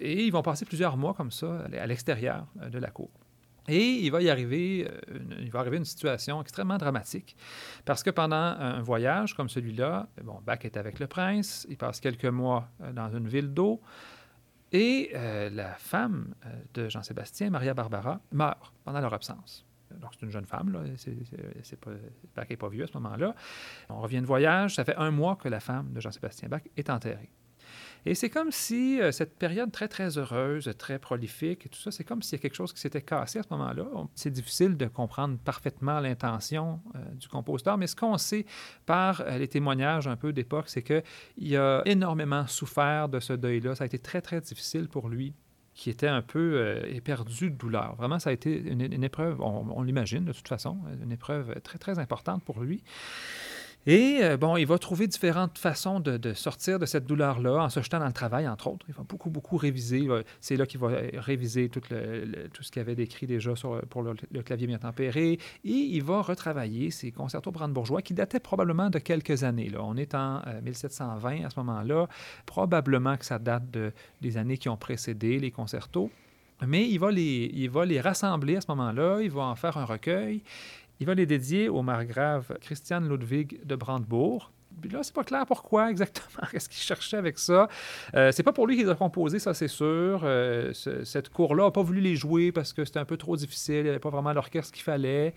Et 0.00 0.24
ils 0.24 0.32
vont 0.32 0.42
passer 0.42 0.64
plusieurs 0.64 0.96
mois 0.96 1.12
comme 1.12 1.30
ça 1.30 1.66
à 1.78 1.86
l'extérieur 1.86 2.46
euh, 2.62 2.70
de 2.70 2.78
la 2.78 2.88
cour. 2.88 3.10
Et 3.68 3.84
il 3.84 4.10
va 4.10 4.22
y 4.22 4.30
arriver, 4.30 4.90
il 5.40 5.50
va 5.50 5.60
arriver 5.60 5.76
une 5.76 5.84
situation 5.84 6.40
extrêmement 6.40 6.78
dramatique 6.78 7.36
parce 7.84 8.02
que 8.02 8.10
pendant 8.10 8.36
un 8.36 8.80
voyage 8.80 9.34
comme 9.34 9.48
celui-là, 9.48 10.08
Bach 10.44 10.64
est 10.64 10.76
avec 10.76 10.98
le 10.98 11.06
prince, 11.06 11.66
il 11.68 11.76
passe 11.76 12.00
quelques 12.00 12.24
mois 12.24 12.68
dans 12.94 13.10
une 13.10 13.28
ville 13.28 13.52
d'eau. 13.52 13.80
Et 14.72 15.10
euh, 15.14 15.48
la 15.50 15.74
femme 15.74 16.34
euh, 16.44 16.50
de 16.74 16.88
Jean-Sébastien, 16.88 17.50
Maria 17.50 17.72
Barbara, 17.74 18.20
meurt 18.32 18.72
pendant 18.84 19.00
leur 19.00 19.14
absence. 19.14 19.64
Donc, 19.90 20.10
c'est 20.12 20.26
une 20.26 20.30
jeune 20.30 20.44
femme, 20.44 20.70
là. 20.70 20.80
Bach 22.36 22.50
n'est 22.50 22.56
pas 22.56 22.68
vieux 22.68 22.84
à 22.84 22.86
ce 22.86 22.92
moment-là. 22.98 23.34
On 23.88 24.00
revient 24.00 24.20
de 24.20 24.26
voyage. 24.26 24.74
Ça 24.74 24.84
fait 24.84 24.96
un 24.96 25.10
mois 25.10 25.36
que 25.36 25.48
la 25.48 25.60
femme 25.60 25.92
de 25.92 26.00
Jean-Sébastien 26.00 26.48
Bach 26.48 26.62
est 26.76 26.90
enterrée. 26.90 27.30
Et 28.06 28.14
c'est 28.14 28.30
comme 28.30 28.50
si 28.50 29.00
euh, 29.00 29.12
cette 29.12 29.36
période 29.36 29.70
très, 29.70 29.88
très 29.88 30.16
heureuse, 30.18 30.72
très 30.78 30.98
prolifique 30.98 31.68
tout 31.70 31.78
ça, 31.78 31.90
c'est 31.90 32.04
comme 32.04 32.22
s'il 32.22 32.38
y 32.38 32.40
a 32.40 32.42
quelque 32.42 32.54
chose 32.54 32.72
qui 32.72 32.80
s'était 32.80 33.02
cassé 33.02 33.38
à 33.38 33.42
ce 33.42 33.48
moment-là. 33.50 33.86
C'est 34.14 34.30
difficile 34.30 34.76
de 34.76 34.86
comprendre 34.86 35.38
parfaitement 35.38 36.00
l'intention 36.00 36.80
euh, 36.94 36.98
du 37.14 37.28
compositeur, 37.28 37.76
mais 37.76 37.86
ce 37.86 37.96
qu'on 37.96 38.16
sait 38.16 38.46
par 38.86 39.20
euh, 39.20 39.38
les 39.38 39.48
témoignages 39.48 40.06
un 40.06 40.16
peu 40.16 40.32
d'époque, 40.32 40.68
c'est 40.68 40.82
qu'il 40.82 41.56
a 41.56 41.82
énormément 41.84 42.46
souffert 42.46 43.08
de 43.08 43.20
ce 43.20 43.32
deuil-là. 43.32 43.74
Ça 43.74 43.84
a 43.84 43.86
été 43.86 43.98
très, 43.98 44.20
très 44.20 44.40
difficile 44.40 44.88
pour 44.88 45.08
lui 45.08 45.34
qui 45.74 45.90
était 45.90 46.08
un 46.08 46.22
peu 46.22 46.82
éperdu 46.88 47.52
de 47.52 47.56
douleur. 47.56 47.94
Vraiment, 47.94 48.18
ça 48.18 48.30
a 48.30 48.32
été 48.32 48.58
une, 48.68 49.04
épreuve, 49.04 49.40
on 49.40 49.80
l'imagine 49.84 50.24
de 50.24 50.32
toute 50.32 50.48
façon, 50.48 50.76
une 51.00 51.12
épreuve 51.12 51.54
très, 51.62 51.78
très 51.78 52.00
importante 52.00 52.42
pour 52.42 52.58
lui. 52.58 52.82
Et 53.88 54.18
euh, 54.22 54.36
bon, 54.36 54.58
il 54.58 54.66
va 54.66 54.76
trouver 54.76 55.06
différentes 55.06 55.56
façons 55.56 55.98
de, 55.98 56.34
sortir 56.34 56.78
de 56.78 56.84
cette 56.84 57.06
douleur-là 57.06 57.64
en 57.64 57.70
se 57.70 57.80
jetant 57.80 57.98
dans 57.98 58.06
le 58.06 58.12
travail, 58.12 58.46
entre 58.46 58.66
autres. 58.66 58.84
Il 58.86 58.92
va 58.92 59.02
beaucoup, 59.02 59.30
beaucoup 59.30 59.56
réviser. 59.56 60.06
C'est 60.42 60.56
là 60.56 60.66
qu'il 60.66 60.78
va 60.78 60.88
euh, 60.88 61.10
réviser 61.14 61.70
tout, 61.70 61.80
ce 61.80 62.70
qu'il 62.70 62.80
avait 62.82 62.94
décrit 62.94 63.26
déjà 63.26 63.54
pour 63.88 64.02
le, 64.02 64.42
clavier 64.42 64.66
bien 64.66 64.76
tempéré. 64.76 65.38
Et 65.64 65.70
il 65.70 66.02
va 66.02 66.20
retravailler 66.20 66.90
ses 66.90 67.12
concertos 67.12 67.50
brandebourgeois 67.50 68.02
qui 68.02 68.12
dataient 68.12 68.40
probablement 68.40 68.90
de 68.90 68.98
quelques 68.98 69.42
années. 69.42 69.70
Là. 69.70 69.82
On 69.82 69.96
est 69.96 70.14
en 70.14 70.42
1720 70.62 71.32
euh, 71.40 71.46
à 71.46 71.48
ce 71.48 71.58
moment-là. 71.58 72.08
Probablement 72.44 73.16
que 73.16 73.24
ça 73.24 73.38
date 73.38 73.70
de, 73.70 73.94
des 74.20 74.36
années 74.36 74.58
qui 74.58 74.68
ont 74.68 74.76
précédé 74.76 75.38
les 75.38 75.50
concertos. 75.50 76.10
Mais 76.66 76.86
il 76.86 76.98
va, 76.98 77.10
les, 77.10 77.50
il 77.54 77.70
va 77.70 77.86
les 77.86 78.02
rassembler 78.02 78.56
à 78.56 78.60
ce 78.60 78.66
moment-là, 78.68 79.20
il 79.22 79.30
va 79.30 79.44
en 79.44 79.54
faire 79.54 79.78
un 79.78 79.86
recueil 79.86 80.42
il 81.00 81.06
va 81.06 81.14
les 81.14 81.26
dédier 81.26 81.68
au 81.68 81.82
margrave 81.82 82.56
Christian 82.60 83.00
Ludwig 83.00 83.64
de 83.64 83.76
Brandebourg. 83.76 84.52
Puis 84.80 84.90
là, 84.90 85.00
c'est 85.02 85.14
pas 85.14 85.24
clair 85.24 85.44
pourquoi 85.46 85.90
exactement. 85.90 86.46
Qu'est-ce 86.52 86.68
qu'il 86.68 86.80
cherchait 86.80 87.16
avec 87.16 87.38
ça? 87.38 87.68
Euh, 88.14 88.32
c'est 88.32 88.42
pas 88.42 88.52
pour 88.52 88.66
lui 88.66 88.76
qu'il 88.76 88.88
a 88.88 88.94
composé, 88.94 89.38
ça, 89.38 89.54
c'est 89.54 89.68
sûr. 89.68 90.20
Euh, 90.22 90.72
cette 90.72 91.30
cour-là 91.30 91.64
n'a 91.64 91.70
pas 91.70 91.82
voulu 91.82 92.00
les 92.00 92.16
jouer 92.16 92.52
parce 92.52 92.72
que 92.72 92.84
c'était 92.84 93.00
un 93.00 93.04
peu 93.04 93.16
trop 93.16 93.36
difficile. 93.36 93.76
Il 93.76 93.82
n'y 93.84 93.88
avait 93.90 93.98
pas 93.98 94.10
vraiment 94.10 94.32
l'orchestre 94.32 94.72
qu'il 94.72 94.84
fallait. 94.84 95.34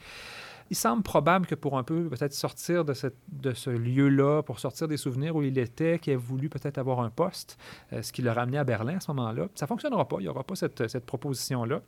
Il 0.69 0.76
semble 0.76 1.04
probable 1.04 1.47
que 1.47 1.56
pour 1.56 1.78
un 1.78 1.84
peu 1.84 2.08
peut-être 2.08 2.34
sortir 2.34 2.86
de, 2.86 2.93
ce 2.93 3.69
lieu-là, 3.69 4.41
pour 4.41 4.60
sortir 4.60 4.88
des 4.88 4.95
souvenirs 4.95 5.36
où 5.36 5.41
il 5.41 5.58
était, 5.58 6.00
qu'il 6.00 6.13
ait 6.13 6.15
voulu 6.15 6.47
peut-être 6.47 6.78
avoir 6.78 7.02
un 7.02 7.10
poste, 7.10 7.58
euh, 7.91 8.02
ce 8.02 8.13
qui 8.13 8.21
l'a 8.21 8.34
ramené 8.34 8.58
à 8.58 8.63
Berlin 8.63 8.97
à 8.97 9.00
ce 9.02 9.12
moment-là. 9.12 9.47
Ça 9.56 9.65
ne 9.65 9.67
fonctionnera 9.67 10.08
pas. 10.08 10.17
Il 10.19 10.24
n'y 10.24 10.30
aura 10.30 10.43
pas 10.43 10.56
cette 10.56 11.06
proposition-là. 11.06 11.82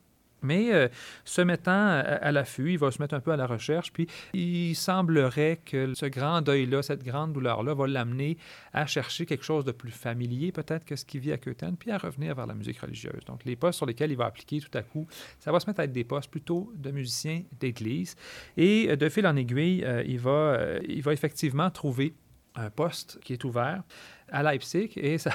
Mais 0.43 0.73
euh, 0.73 0.88
se 1.25 1.41
mettant 1.41 1.71
à, 1.71 2.32
l'affût, 2.32 2.71
il 2.71 2.77
va 2.77 2.91
se 2.91 3.01
mettre 3.01 3.15
un 3.15 3.19
peu 3.19 3.32
à 3.32 3.38
la 3.38 3.47
recherche, 3.47 3.91
puis 3.91 4.08
il 4.34 4.75
semblerait 4.75 5.60
que 5.65 5.93
ce 5.93 6.06
grand 6.06 6.41
deuil-là, 6.41 6.82
cette 6.84 7.03
grande 7.03 7.34
douleur-là, 7.34 7.73
va 7.73 7.88
l'amener 7.88 8.38
à 8.73 8.86
chercher 8.86 9.25
quelque 9.25 9.43
chose 9.43 9.65
de 9.65 9.71
plus 9.71 9.91
familier 9.91 10.51
peut-être 10.51 10.86
que 10.86 10.95
ce 10.95 11.06
qu'il 11.06 11.21
vit 11.21 11.32
à 11.32 11.38
Köthen, 11.38 11.77
puis 11.77 11.91
à 11.91 11.97
revenir 11.97 12.36
vers 12.36 12.45
la 12.45 12.53
musique 12.53 12.79
religieuse. 12.79 13.23
Donc 13.25 13.45
les 13.45 13.56
postes 13.56 13.77
sur 13.77 13.86
lesquels 13.86 14.12
il 14.12 14.17
va 14.17 14.25
appliquer 14.25 14.60
tout 14.60 14.77
à 14.77 14.82
coup, 14.82 15.08
ça 15.39 15.51
va 15.51 15.60
se 15.60 15.67
mettre 15.67 15.79
à 15.79 15.86
être 15.86 15.91
des 15.91 16.03
postes 16.03 16.29
plutôt 16.29 16.71
de 16.75 16.91
musiciens 16.91 17.43
d'église. 17.60 18.15
Et 18.58 18.88
euh, 18.89 18.95
de 18.95 19.10
fil 19.10 19.25
en 19.25 19.36
aiguille, 19.36 19.84
euh, 19.84 20.03
il, 20.06 20.19
va, 20.19 20.60
il 20.88 21.01
va 21.01 21.13
effectivement 21.13 21.69
trouver 21.69 22.13
un 22.56 22.69
poste 22.69 23.19
qui 23.23 23.34
est 23.34 23.43
ouvert 23.43 23.84
à 24.33 24.41
Leipzig 24.41 24.89
et 24.97 25.17
ça, 25.19 25.29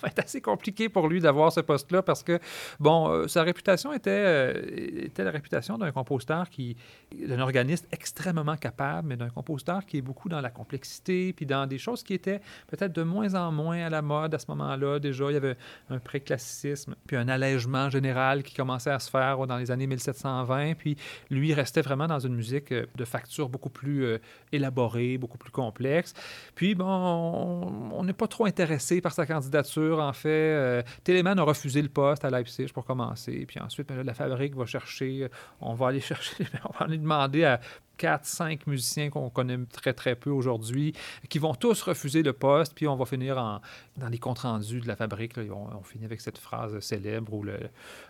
va 0.00 0.08
être 0.08 0.18
assez 0.20 0.40
compliqué 0.40 0.88
pour 0.88 1.06
lui 1.06 1.20
d'avoir 1.20 1.52
ce 1.52 1.60
poste-là 1.60 2.02
parce 2.02 2.22
que, 2.22 2.40
bon, 2.80 3.10
euh, 3.10 3.28
sa 3.28 3.42
réputation 3.42 3.92
était, 3.92 4.10
euh, 4.10 5.04
était 5.04 5.22
la 5.22 5.30
réputation 5.30 5.76
d'un 5.76 5.92
compositeur 5.92 6.48
qui, 6.48 6.76
d'un 7.14 7.40
organiste 7.40 7.86
extrêmement 7.92 8.56
capable, 8.56 9.08
mais 9.08 9.16
d'un 9.16 9.28
compositeur 9.28 9.84
qui 9.84 9.98
est 9.98 10.02
beaucoup 10.02 10.30
dans 10.30 10.40
la 10.40 10.50
complexité 10.50 11.32
puis 11.34 11.44
dans 11.44 11.66
des 11.66 11.78
choses 11.78 12.02
qui 12.02 12.14
étaient 12.14 12.40
peut-être 12.68 12.92
de 12.92 13.02
moins 13.02 13.34
en 13.34 13.52
moins 13.52 13.84
à 13.84 13.90
la 13.90 14.00
mode 14.00 14.34
à 14.34 14.38
ce 14.38 14.46
moment-là. 14.48 14.98
Déjà, 14.98 15.26
il 15.30 15.34
y 15.34 15.36
avait 15.36 15.56
un 15.90 15.98
préclassicisme 15.98 16.94
puis 17.06 17.16
un 17.16 17.28
allègement 17.28 17.90
général 17.90 18.42
qui 18.42 18.54
commençait 18.54 18.90
à 18.90 18.98
se 18.98 19.10
faire 19.10 19.46
dans 19.46 19.58
les 19.58 19.70
années 19.70 19.86
1720. 19.86 20.74
Puis 20.74 20.96
lui 21.28 21.52
restait 21.52 21.82
vraiment 21.82 22.06
dans 22.06 22.18
une 22.18 22.34
musique 22.34 22.72
euh, 22.72 22.86
de 22.96 23.04
facture 23.04 23.50
beaucoup 23.50 23.68
plus 23.68 24.18
élaborée, 24.52 25.18
beaucoup 25.18 25.36
plus 25.36 25.50
complexe. 25.50 26.14
Puis, 26.54 26.74
bon, 26.74 26.86
on 26.86 28.04
n'est 28.04 28.12
pas 28.12 28.26
trop 28.26 28.37
intéressé 28.46 29.00
par 29.00 29.12
sa 29.12 29.26
candidature. 29.26 29.98
En 29.98 30.12
fait, 30.12 30.28
euh, 30.28 30.82
a 31.06 31.42
refusé 31.42 31.82
le 31.82 31.88
poste 31.88 32.24
à 32.24 32.30
Leipzig 32.30 32.72
pour 32.72 32.84
commencer. 32.84 33.44
Puis 33.46 33.60
ensuite, 33.60 33.88
ben 33.88 34.02
la 34.02 34.14
fabrique 34.14 34.54
va 34.54 34.66
chercher, 34.66 35.24
euh, 35.24 35.28
on 35.60 35.74
va 35.74 35.88
aller 35.88 36.00
chercher, 36.12 36.46
on 36.64 36.72
va 36.78 36.86
aller 36.86 36.98
demander 36.98 37.44
à 37.44 37.60
quatre, 37.98 38.24
cinq 38.24 38.66
musiciens 38.66 39.10
qu'on 39.10 39.28
connaît 39.28 39.58
très, 39.70 39.92
très 39.92 40.14
peu 40.14 40.30
aujourd'hui, 40.30 40.94
qui 41.28 41.38
vont 41.38 41.54
tous 41.54 41.82
refuser 41.82 42.22
le 42.22 42.32
poste, 42.32 42.72
puis 42.74 42.88
on 42.88 42.96
va 42.96 43.04
finir 43.04 43.36
en, 43.36 43.60
dans 43.96 44.08
les 44.08 44.18
comptes 44.18 44.38
rendus 44.40 44.80
de 44.80 44.88
la 44.88 44.96
fabrique. 44.96 45.34
on, 45.36 45.82
finit 45.82 46.04
avec 46.04 46.20
cette 46.20 46.38
phrase 46.38 46.78
célèbre 46.80 47.34
où 47.34 47.42
le, 47.42 47.58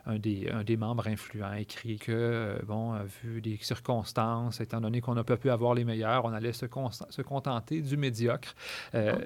un, 0.07 0.19
des, 0.19 0.49
un 0.53 0.63
des 0.63 0.77
membres 0.77 1.09
influents 1.09 1.55
écrit 1.55 1.99
que, 1.99 2.13
euh, 2.13 2.59
bon, 2.67 2.95
vu 3.23 3.41
des 3.41 3.59
circonstances, 3.61 4.61
étant 4.61 4.81
donné 4.81 5.01
qu'on 5.01 5.15
n'a 5.15 5.25
pas 5.25 5.37
pu 5.37 5.51
avoir 5.51 5.75
les 5.75 5.85
meilleurs, 5.85 6.25
on 6.25 6.33
allait 6.33 6.53
se, 6.53 6.67
se 7.11 7.23
contenter 7.23 7.81
du 7.81 7.97
médiocre. 7.97 8.55
Euh, 8.95 9.17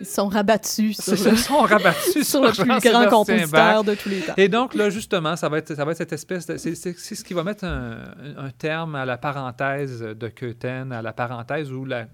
ils 0.00 0.06
sont 0.06 0.28
rabattus 0.28 0.96
sur, 1.00 1.30
le, 1.30 1.36
sont 1.36 1.58
rabattus 1.58 2.22
sur, 2.28 2.42
le 2.42 2.50
plus 2.50 2.90
grand 2.90 3.08
compositeur 3.08 3.84
de 3.84 3.94
tous 3.94 4.08
les 4.08 4.20
temps. 4.20 4.34
Et 4.36 4.48
donc, 4.48 4.74
là, 4.74 4.90
justement, 4.90 5.36
ça 5.36 5.48
va 5.48 5.58
être, 5.58 5.74
ça 5.74 5.84
va 5.84 5.92
être 5.92 5.98
cette 5.98 6.12
espèce 6.12 6.46
de... 6.46 6.56
C'est 6.56 6.74
ce 6.74 7.24
qui 7.24 7.34
va 7.34 7.44
mettre 7.44 7.64
un, 7.64 7.98
un, 8.36 8.50
terme 8.50 8.94
à 8.96 9.04
la 9.04 9.16
parenthèse 9.16 9.93
de 10.00 10.28
Köthen, 10.28 10.92
à 10.92 11.02
la 11.02 11.12
parenthèse 11.12 11.72
où 11.72 11.84
la 11.84 12.06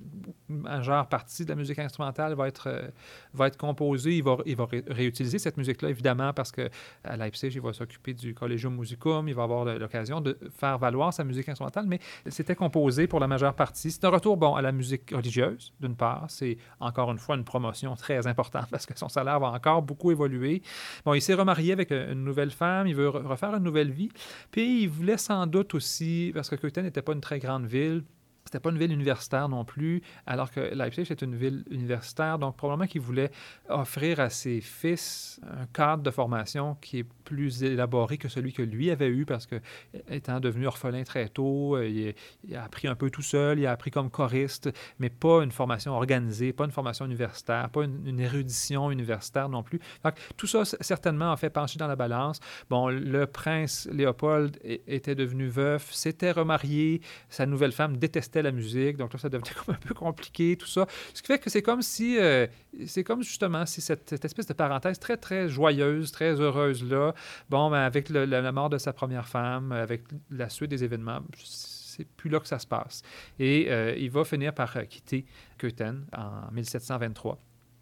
majeure 0.50 1.06
partie 1.08 1.44
de 1.44 1.50
la 1.50 1.54
musique 1.54 1.78
instrumentale 1.78 2.34
va 2.34 2.48
être, 2.48 2.68
euh, 2.68 2.88
va 3.34 3.46
être 3.46 3.56
composée. 3.56 4.16
Il 4.16 4.22
va, 4.22 4.38
il 4.46 4.56
va 4.56 4.66
réutiliser 4.88 5.38
cette 5.38 5.56
musique-là, 5.56 5.90
évidemment, 5.90 6.32
parce 6.32 6.52
qu'à 6.52 6.68
Leipzig, 7.16 7.48
il 7.54 7.60
va 7.60 7.72
s'occuper 7.72 8.14
du 8.14 8.34
Collegium 8.34 8.76
Musicum. 8.76 9.28
Il 9.28 9.34
va 9.34 9.44
avoir 9.44 9.64
l'occasion 9.64 10.20
de 10.20 10.38
faire 10.58 10.78
valoir 10.78 11.12
sa 11.12 11.24
musique 11.24 11.48
instrumentale, 11.48 11.86
mais 11.86 11.98
c'était 12.28 12.54
composé 12.54 13.06
pour 13.06 13.20
la 13.20 13.26
majeure 13.26 13.54
partie. 13.54 13.90
C'est 13.90 14.04
un 14.04 14.10
retour, 14.10 14.36
bon, 14.36 14.54
à 14.54 14.62
la 14.62 14.72
musique 14.72 15.10
religieuse, 15.10 15.72
d'une 15.80 15.96
part. 15.96 16.26
C'est 16.28 16.58
encore 16.80 17.10
une 17.10 17.18
fois 17.18 17.36
une 17.36 17.44
promotion 17.44 17.94
très 17.94 18.26
importante 18.26 18.68
parce 18.70 18.86
que 18.86 18.98
son 18.98 19.08
salaire 19.08 19.40
va 19.40 19.48
encore 19.48 19.82
beaucoup 19.82 20.10
évoluer. 20.10 20.62
Bon, 21.04 21.14
il 21.14 21.22
s'est 21.22 21.34
remarié 21.34 21.72
avec 21.72 21.92
euh, 21.92 22.12
une 22.12 22.24
nouvelle 22.24 22.50
femme. 22.50 22.86
Il 22.86 22.94
veut 22.94 23.08
refaire 23.08 23.54
une 23.54 23.62
nouvelle 23.62 23.90
vie. 23.90 24.10
Puis 24.50 24.82
il 24.82 24.88
voulait 24.88 25.16
sans 25.16 25.46
doute 25.46 25.74
aussi, 25.74 26.30
parce 26.34 26.48
que 26.48 26.56
Köthen 26.56 26.84
n'était 26.84 27.02
pas 27.02 27.12
une 27.12 27.20
très 27.20 27.38
grande 27.38 27.66
ville, 27.66 28.02
c'était 28.50 28.58
pas 28.58 28.70
une 28.70 28.78
ville 28.78 28.92
universitaire 28.92 29.48
non 29.48 29.64
plus, 29.64 30.02
alors 30.26 30.50
que 30.50 30.74
Leipzig 30.74 31.02
est 31.02 31.22
une 31.22 31.36
ville 31.36 31.64
universitaire. 31.70 32.36
Donc, 32.36 32.56
probablement 32.56 32.88
qu'il 32.88 33.00
voulait 33.00 33.30
offrir 33.68 34.18
à 34.18 34.28
ses 34.28 34.60
fils 34.60 35.40
un 35.46 35.66
cadre 35.66 36.02
de 36.02 36.10
formation 36.10 36.76
qui 36.80 36.98
est 36.98 37.06
plus 37.24 37.62
élaboré 37.62 38.18
que 38.18 38.26
celui 38.26 38.52
que 38.52 38.62
lui 38.62 38.90
avait 38.90 39.06
eu, 39.06 39.24
parce 39.24 39.46
que, 39.46 39.60
étant 40.08 40.40
devenu 40.40 40.66
orphelin 40.66 41.04
très 41.04 41.28
tôt, 41.28 41.76
euh, 41.76 42.14
il, 42.48 42.56
a 42.56 42.64
appris 42.64 42.88
un 42.88 42.96
peu 42.96 43.08
tout 43.08 43.22
seul, 43.22 43.60
il 43.60 43.66
a 43.66 43.70
appris 43.70 43.92
comme 43.92 44.10
choriste, 44.10 44.68
mais 44.98 45.10
pas 45.10 45.44
une 45.44 45.52
formation 45.52 45.92
organisée, 45.92 46.52
pas 46.52 46.64
une 46.64 46.72
formation 46.72 47.04
universitaire, 47.06 47.70
pas 47.70 47.84
une, 47.84 48.18
érudition 48.18 48.90
universitaire 48.90 49.48
non 49.48 49.62
plus. 49.62 49.78
Donc, 50.04 50.14
tout 50.36 50.48
ça, 50.48 50.64
certainement, 50.64 51.30
a 51.30 51.36
fait 51.36 51.50
pencher 51.50 51.78
dans 51.78 51.86
la 51.86 51.94
balance. 51.94 52.40
Bon, 52.68 52.88
le 52.88 53.26
prince 53.26 53.88
Léopold 53.92 54.58
était 54.64 55.14
devenu 55.14 55.46
veuf, 55.46 55.92
s'était 55.92 56.32
remarié, 56.32 57.00
sa 57.28 57.46
nouvelle 57.46 57.70
femme 57.70 57.96
détestait 57.96 58.39
la 58.42 58.52
musique. 58.52 58.96
Donc 58.96 59.12
là, 59.12 59.18
ça 59.18 59.28
devenait 59.28 59.50
comme 59.64 59.74
un 59.74 59.78
peu 59.78 59.94
compliqué, 59.94 60.56
tout 60.56 60.66
ça. 60.66 60.86
Ce 61.14 61.22
qui 61.22 61.26
fait 61.26 61.38
que 61.38 61.50
c'est 61.50 61.62
comme 61.62 61.82
si, 61.82 62.18
euh, 62.18 62.46
c'est 62.86 63.04
comme 63.04 63.22
justement 63.22 63.66
si 63.66 63.80
cette, 63.80 64.24
espèce 64.24 64.46
de 64.46 64.54
parenthèse 64.54 64.98
très, 64.98 65.16
très 65.16 65.48
joyeuse, 65.48 66.12
très 66.12 66.40
heureuse-là, 66.40 67.14
bon, 67.48 67.70
ben, 67.70 67.80
avec 67.80 68.08
la 68.08 68.52
mort 68.52 68.70
de 68.70 68.78
sa 68.78 68.92
première 68.92 69.28
femme, 69.28 69.72
avec 69.72 70.02
la 70.30 70.48
suite 70.48 70.70
des 70.70 70.84
événements, 70.84 71.20
c'est 71.42 72.06
plus 72.06 72.30
là 72.30 72.40
que 72.40 72.48
ça 72.48 72.58
se 72.58 72.66
passe. 72.66 73.02
Et 73.38 73.66
euh, 73.70 73.94
il 73.96 74.10
va 74.10 74.24
finir 74.24 74.54
par 74.54 74.76
quitter 74.88 75.26
Köthen 75.58 76.06
en 76.16 76.50
1723 76.52 77.38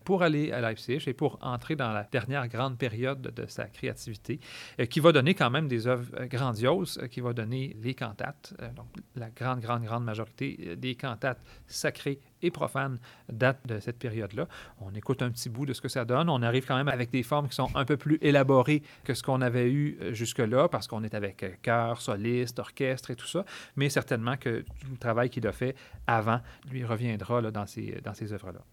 pour 0.09 0.23
aller 0.23 0.53
à 0.53 0.63
Leipzig 0.63 1.03
et 1.07 1.13
pour 1.13 1.39
entrer 1.43 1.77
dans 1.77 1.93
la 1.93 2.03
dernière 2.03 2.49
grande 2.49 2.79
période 2.79 3.21
de, 3.21 3.45
sa 3.47 3.67
créativité, 3.67 4.41
euh, 4.81 4.87
qui 4.87 5.01
va 5.01 5.13
donner 5.13 5.35
quand 5.35 5.51
même 5.51 5.69
des 5.69 5.87
œuvres 5.87 6.11
euh, 6.19 6.25
grandioses, 6.25 6.99
euh, 7.03 7.09
qui 7.09 7.21
va 7.21 7.35
donner 7.35 7.77
les 7.83 7.93
cantates. 7.93 8.55
donc, 8.75 8.87
la 9.17 9.29
grande, 9.29 9.61
grande, 9.61 9.83
grande 9.83 10.05
majorité 10.05 10.77
des 10.77 10.95
cantates 10.95 11.43
sacrées 11.67 12.21
et 12.41 12.51
profanes 12.51 12.99
datent 13.31 13.67
de 13.67 13.81
cette 13.81 13.99
période-là. 13.99 14.49
On 14.81 14.95
écoute 14.95 15.21
un 15.21 15.31
petit 15.31 15.51
bout 15.51 15.67
de 15.67 15.75
ce 15.75 15.83
que 15.83 15.91
ça 15.91 16.07
donne. 16.07 16.31
On 16.31 16.41
arrive 16.41 16.65
quand 16.65 16.79
même 16.79 16.89
avec 16.89 17.11
des 17.11 17.23
formes 17.23 17.47
qui 17.47 17.57
sont 17.57 17.69
un 17.75 17.85
peu 17.85 17.99
plus 17.99 18.17
élaborées 18.23 18.83
que 19.05 19.13
ce 19.13 19.23
qu'on 19.23 19.43
avait 19.43 19.71
eu 19.71 19.99
jusque-là, 20.13 20.71
parce 20.71 20.87
qu'on 20.87 21.05
est 21.05 21.13
avec 21.13 21.61
chœur, 21.61 22.01
soliste, 22.01 22.61
orchestre 22.61 23.11
et 23.11 23.17
tout 23.17 23.27
ça. 23.27 23.45
Mais 23.77 23.91
certainement 23.91 24.39
que 24.39 24.61
tout 24.61 24.91
le 24.91 24.97
travail 24.97 25.29
qu'il 25.29 25.47
a 25.47 25.53
fait 25.53 25.77
avant 26.07 26.41
lui 26.71 26.83
reviendra 26.83 27.43
dans 27.43 27.67
ces 27.67 28.33
œuvres-là. 28.33 28.65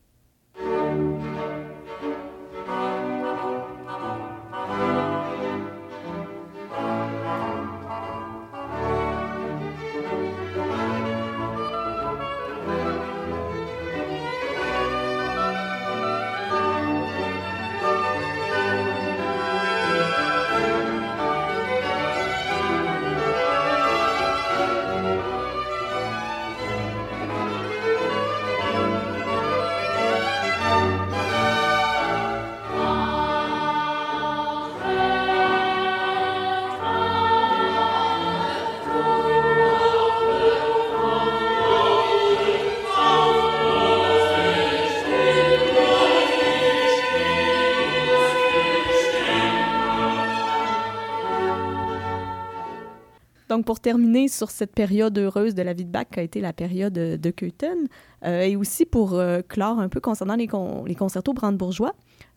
Donc, 53.66 53.76
pour 53.76 53.80
terminer 53.80 54.28
sur 54.28 54.52
cette 54.52 54.76
période 54.76 55.18
heureuse 55.18 55.56
de 55.56 55.64
la 55.64 55.74
vie 55.74 55.86
de 55.86 55.90
Bach 55.90 56.06
qui 56.12 56.20
a 56.20 56.24
été 56.24 56.40
la 56.40 56.54
période 56.54 56.94
de 56.94 57.32
Köthen, 57.32 57.88
euh, 58.24 58.42
et 58.42 58.56
aussi 58.56 58.86
pour 58.86 59.16
euh, 59.16 59.42
clore 59.42 59.80
un 59.80 59.90
peu 59.90 60.00
concernant 60.00 60.36
les, 60.36 60.48
les 60.86 60.96
concertos 60.96 61.34
brandebourgeois, 61.34 61.94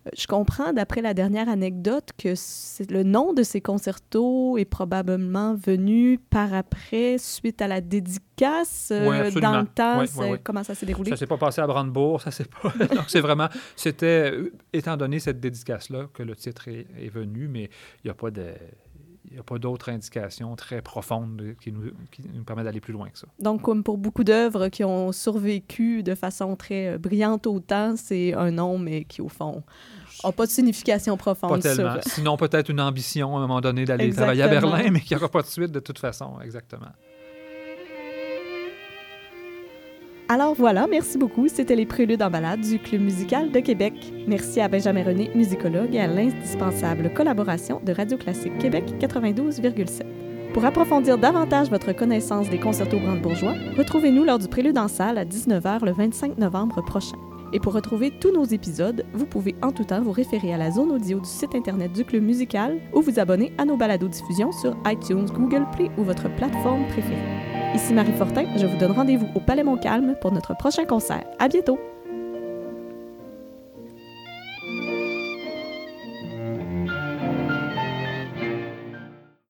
euh, 0.06 0.10
je 0.16 0.26
comprends, 0.26 0.72
d'après 0.72 1.02
la 1.02 1.12
dernière 1.12 1.50
anecdote, 1.50 2.10
que 2.16 2.32
le 2.90 3.02
nom 3.02 3.34
de 3.34 3.42
ces 3.42 3.60
concertos 3.60 4.56
est 4.56 4.64
probablement 4.64 5.54
venu 5.54 6.18
par 6.30 6.54
après, 6.54 7.18
suite 7.18 7.60
à 7.60 7.68
la 7.68 7.82
dédicace 7.82 8.90
dans 8.90 9.60
le 9.60 9.66
temps. 9.66 10.04
comment 10.42 10.64
ça 10.64 10.74
s'est 10.74 10.86
déroulé? 10.86 11.10
Ça 11.10 11.16
s'est 11.16 11.26
pas 11.26 11.36
passé 11.36 11.60
à 11.60 11.66
Brandebourg, 11.66 12.22
ça 12.22 12.30
s'est 12.30 12.46
pas... 12.46 12.72
c'est 13.08 13.20
vraiment... 13.20 13.48
C'était, 13.76 14.32
étant 14.72 14.96
donné 14.96 15.18
cette 15.18 15.40
dédicace-là, 15.40 16.06
que 16.14 16.22
le 16.22 16.34
titre 16.36 16.68
est, 16.68 16.86
est 16.98 17.10
venu, 17.10 17.48
mais 17.48 17.64
il 18.02 18.06
n'y 18.06 18.10
a 18.10 18.14
pas 18.14 18.30
de 18.30 18.54
il 19.30 19.34
n'y 19.34 19.38
a 19.38 19.42
pas 19.42 19.58
d'autres 19.58 19.90
indications 19.90 20.56
très 20.56 20.82
profondes 20.82 21.54
qui 21.60 21.72
nous, 21.72 21.90
qui 22.10 22.22
nous 22.32 22.44
permettent 22.44 22.64
d'aller 22.64 22.80
plus 22.80 22.92
loin 22.92 23.08
que 23.10 23.18
ça. 23.18 23.26
Donc, 23.38 23.62
comme 23.62 23.82
pour 23.82 23.98
beaucoup 23.98 24.24
d'œuvres 24.24 24.68
qui 24.68 24.84
ont 24.84 25.12
survécu 25.12 26.02
de 26.02 26.14
façon 26.14 26.56
très 26.56 26.94
euh, 26.94 26.98
brillante 26.98 27.46
au 27.46 27.60
temps, 27.60 27.94
c'est 27.96 28.34
un 28.34 28.50
nom, 28.50 28.78
mais 28.78 29.04
qui, 29.04 29.20
au 29.20 29.28
fond, 29.28 29.62
n'a 30.24 30.32
pas 30.32 30.46
de 30.46 30.50
signification 30.50 31.16
profonde. 31.16 31.62
Pas 31.62 31.74
tellement. 31.74 31.96
Sinon, 32.02 32.36
peut-être 32.36 32.70
une 32.70 32.80
ambition 32.80 33.36
à 33.36 33.38
un 33.38 33.42
moment 33.42 33.60
donné 33.60 33.84
d'aller 33.84 34.12
travailler 34.12 34.42
à 34.42 34.48
Berlin, 34.48 34.90
mais 34.90 35.00
qui 35.00 35.14
aura 35.14 35.28
pas 35.28 35.42
de 35.42 35.48
suite 35.48 35.72
de 35.72 35.80
toute 35.80 35.98
façon. 35.98 36.40
Exactement. 36.42 36.92
Alors 40.30 40.52
voilà, 40.52 40.86
merci 40.86 41.16
beaucoup. 41.16 41.48
C'était 41.48 41.74
les 41.74 41.86
préludes 41.86 42.22
en 42.22 42.28
balade 42.28 42.60
du 42.60 42.78
Club 42.78 43.00
musical 43.00 43.50
de 43.50 43.60
Québec. 43.60 43.94
Merci 44.26 44.60
à 44.60 44.68
Benjamin 44.68 45.02
René, 45.02 45.30
musicologue, 45.34 45.94
et 45.94 46.00
à 46.00 46.06
l'indispensable 46.06 47.14
collaboration 47.14 47.80
de 47.82 47.92
Radio 47.92 48.18
Classique 48.18 48.58
Québec 48.58 48.84
92,7. 49.00 50.02
Pour 50.52 50.66
approfondir 50.66 51.16
davantage 51.16 51.70
votre 51.70 51.94
connaissance 51.94 52.50
des 52.50 52.60
concertos 52.60 53.00
brandebourgeois, 53.00 53.54
retrouvez-nous 53.78 54.24
lors 54.24 54.38
du 54.38 54.48
prélude 54.48 54.76
en 54.76 54.88
salle 54.88 55.16
à 55.16 55.24
19h 55.24 55.86
le 55.86 55.92
25 55.92 56.36
novembre 56.36 56.84
prochain. 56.84 57.16
Et 57.54 57.60
pour 57.60 57.72
retrouver 57.72 58.10
tous 58.10 58.30
nos 58.30 58.44
épisodes, 58.44 59.06
vous 59.14 59.24
pouvez 59.24 59.54
en 59.62 59.72
tout 59.72 59.84
temps 59.84 60.02
vous 60.02 60.12
référer 60.12 60.52
à 60.52 60.58
la 60.58 60.70
zone 60.70 60.92
audio 60.92 61.20
du 61.20 61.28
site 61.28 61.54
internet 61.54 61.94
du 61.94 62.04
Club 62.04 62.22
musical 62.22 62.78
ou 62.92 63.00
vous 63.00 63.18
abonner 63.18 63.54
à 63.56 63.64
nos 63.64 63.78
balados 63.78 64.08
diffusions 64.08 64.52
sur 64.52 64.76
iTunes, 64.84 65.24
Google 65.32 65.64
Play 65.74 65.90
ou 65.96 66.02
votre 66.02 66.28
plateforme 66.36 66.86
préférée. 66.88 67.57
Ici 67.74 67.92
Marie 67.92 68.12
Fortin, 68.12 68.46
je 68.56 68.66
vous 68.66 68.78
donne 68.78 68.92
rendez-vous 68.92 69.28
au 69.34 69.40
Palais 69.40 69.62
Montcalm 69.62 70.14
pour 70.20 70.32
notre 70.32 70.56
prochain 70.56 70.84
concert. 70.84 71.24
À 71.38 71.48
bientôt! 71.48 71.78